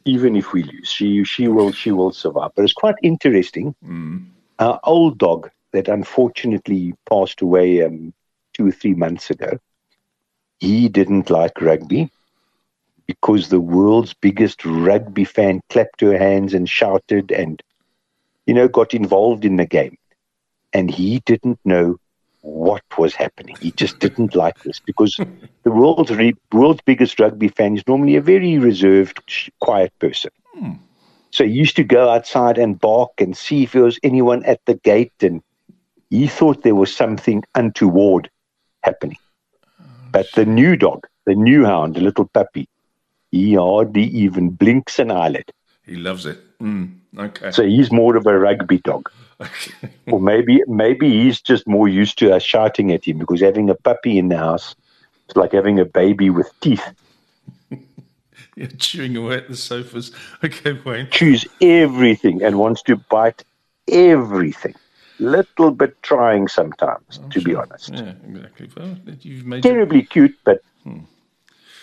even 0.06 0.36
if 0.36 0.54
we 0.54 0.62
lose. 0.62 0.89
She 0.89 1.24
she 1.24 1.48
will 1.48 1.72
she 1.72 1.91
will 1.91 2.12
survive. 2.12 2.52
But 2.56 2.65
it's 2.65 2.74
quite 2.74 2.96
interesting. 3.02 3.74
Mm. 3.84 4.28
Our 4.62 4.80
old 4.86 5.17
dog 5.17 5.50
that 5.74 5.89
unfortunately 5.89 6.93
passed 7.10 7.41
away. 7.41 7.84
Um, 7.84 8.13
two 8.54 8.67
or 8.67 8.71
three 8.71 8.93
months 8.93 9.30
ago. 9.30 9.58
He 10.60 10.89
didn't 10.89 11.30
like 11.30 11.62
rugby 11.62 12.12
because 13.08 13.50
the 13.50 13.60
world's 13.60 14.13
biggest 14.13 14.63
rugby 14.63 15.26
fan 15.26 15.62
clapped 15.69 16.02
her 16.02 16.17
hands 16.17 16.54
and 16.54 16.69
shouted 16.69 17.32
and, 17.32 17.62
you 18.45 18.54
know, 18.54 18.67
got 18.67 18.93
involved 18.93 19.43
in 19.43 19.56
the 19.56 19.65
game. 19.65 19.97
And 20.74 20.89
he 20.89 21.21
didn't 21.26 21.60
know 21.65 21.97
what 22.41 22.84
was 22.97 23.13
happening. 23.13 23.56
He 23.60 23.71
just 23.71 24.00
didn't 24.00 24.36
like 24.36 24.62
this 24.63 24.80
because 24.80 25.17
the 25.63 25.71
world's 25.71 26.12
re- 26.12 26.36
world's 26.52 26.82
biggest 26.86 27.19
rugby 27.19 27.50
fan 27.50 27.76
is 27.76 27.84
normally 27.88 28.15
a 28.15 28.21
very 28.21 28.58
reserved, 28.58 29.52
quiet 29.60 29.91
person. 30.00 30.32
Hmm. 30.54 30.74
So 31.32 31.46
he 31.46 31.52
used 31.52 31.76
to 31.78 31.84
go 31.84 32.10
outside 32.10 32.58
and 32.58 32.80
bark 32.80 33.12
and 33.20 33.36
see 33.36 33.63
if 33.63 33.72
there 33.72 33.84
was 33.84 34.00
anyone 34.04 34.44
at 34.46 34.60
the 34.65 34.76
gate, 34.76 35.13
and 35.22 35.41
he 36.10 36.28
thought 36.28 36.63
there 36.63 36.76
was 36.76 36.94
something 36.94 37.44
untoward 37.56 38.30
happening. 38.84 39.17
But 40.12 40.28
the 40.36 40.46
new 40.46 40.76
dog, 40.76 41.08
the 41.26 41.36
new 41.36 41.65
hound, 41.65 41.96
the 41.96 42.02
little 42.02 42.28
puppy, 42.28 42.67
he 43.32 43.56
hardly 43.56 44.04
even 44.04 44.50
blinks 44.50 45.00
an 45.00 45.10
eyelid. 45.10 45.52
He 45.86 45.96
loves 45.96 46.26
it. 46.26 46.39
Mm, 46.60 46.98
okay. 47.17 47.52
So 47.52 47.63
he's 47.63 47.91
more 47.91 48.17
of 48.17 48.28
a 48.28 48.38
rugby 48.38 48.80
dog. 48.80 49.10
Okay. 49.39 49.89
or 50.08 50.20
maybe 50.20 50.62
maybe 50.67 51.10
he's 51.10 51.41
just 51.41 51.67
more 51.67 51.88
used 51.88 52.20
to 52.20 52.32
us 52.32 52.44
shouting 52.44 52.91
at 52.91 53.08
him 53.08 53.17
because 53.17 53.41
having 53.41 53.72
a 53.72 53.76
puppy 53.76 54.20
in 54.20 54.30
the 54.30 54.38
house 54.38 54.76
is 55.28 55.36
like 55.36 55.52
having 55.52 55.80
a 55.80 55.86
baby 55.86 56.30
with 56.30 56.52
teeth. 56.60 56.84
Yeah, 58.62 58.67
chewing 58.78 59.17
away 59.17 59.38
at 59.38 59.50
the 59.50 59.56
sofas. 59.56 60.12
Okay, 60.43 60.80
Wayne. 60.86 61.10
Chews 61.10 61.45
everything 61.62 62.43
and 62.43 62.60
wants 62.60 62.82
to 62.84 62.95
bite 62.95 63.43
everything 63.88 64.76
little 65.21 65.71
bit 65.71 66.02
trying 66.02 66.47
sometimes, 66.47 67.19
oh, 67.24 67.28
to 67.30 67.39
sure. 67.39 67.43
be 67.43 67.56
honest. 67.56 67.93
Yeah, 67.93 68.13
exactly. 68.28 68.69
Well, 68.76 68.97
you've 69.21 69.45
made 69.45 69.63
terribly 69.63 70.00
it... 70.00 70.10
cute, 70.10 70.36
but 70.43 70.62
hmm. 70.84 71.02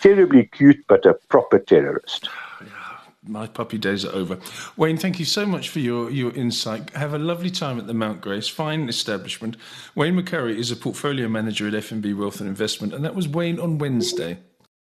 terribly 0.01 0.45
cute, 0.45 0.85
but 0.87 1.05
a 1.05 1.13
proper 1.29 1.57
terrorist. 1.57 2.29
my 3.23 3.47
puppy 3.47 3.77
days 3.77 4.05
are 4.05 4.13
over. 4.13 4.37
Wayne, 4.75 4.97
thank 4.97 5.19
you 5.19 5.25
so 5.25 5.45
much 5.45 5.69
for 5.69 5.79
your, 5.79 6.09
your 6.11 6.33
insight. 6.33 6.89
Have 6.91 7.13
a 7.13 7.17
lovely 7.17 7.49
time 7.49 7.79
at 7.79 7.87
the 7.87 7.93
Mount 7.93 8.21
Grace, 8.21 8.47
fine 8.47 8.89
establishment. 8.89 9.55
Wayne 9.95 10.15
McCurrie 10.15 10.57
is 10.57 10.69
a 10.69 10.75
portfolio 10.75 11.27
manager 11.27 11.67
at 11.67 11.73
FNB 11.73 12.15
Wealth 12.15 12.41
and 12.41 12.49
Investment, 12.49 12.93
and 12.93 13.03
that 13.05 13.15
was 13.15 13.27
Wayne 13.27 13.59
on 13.59 13.77
Wednesday. 13.77 14.39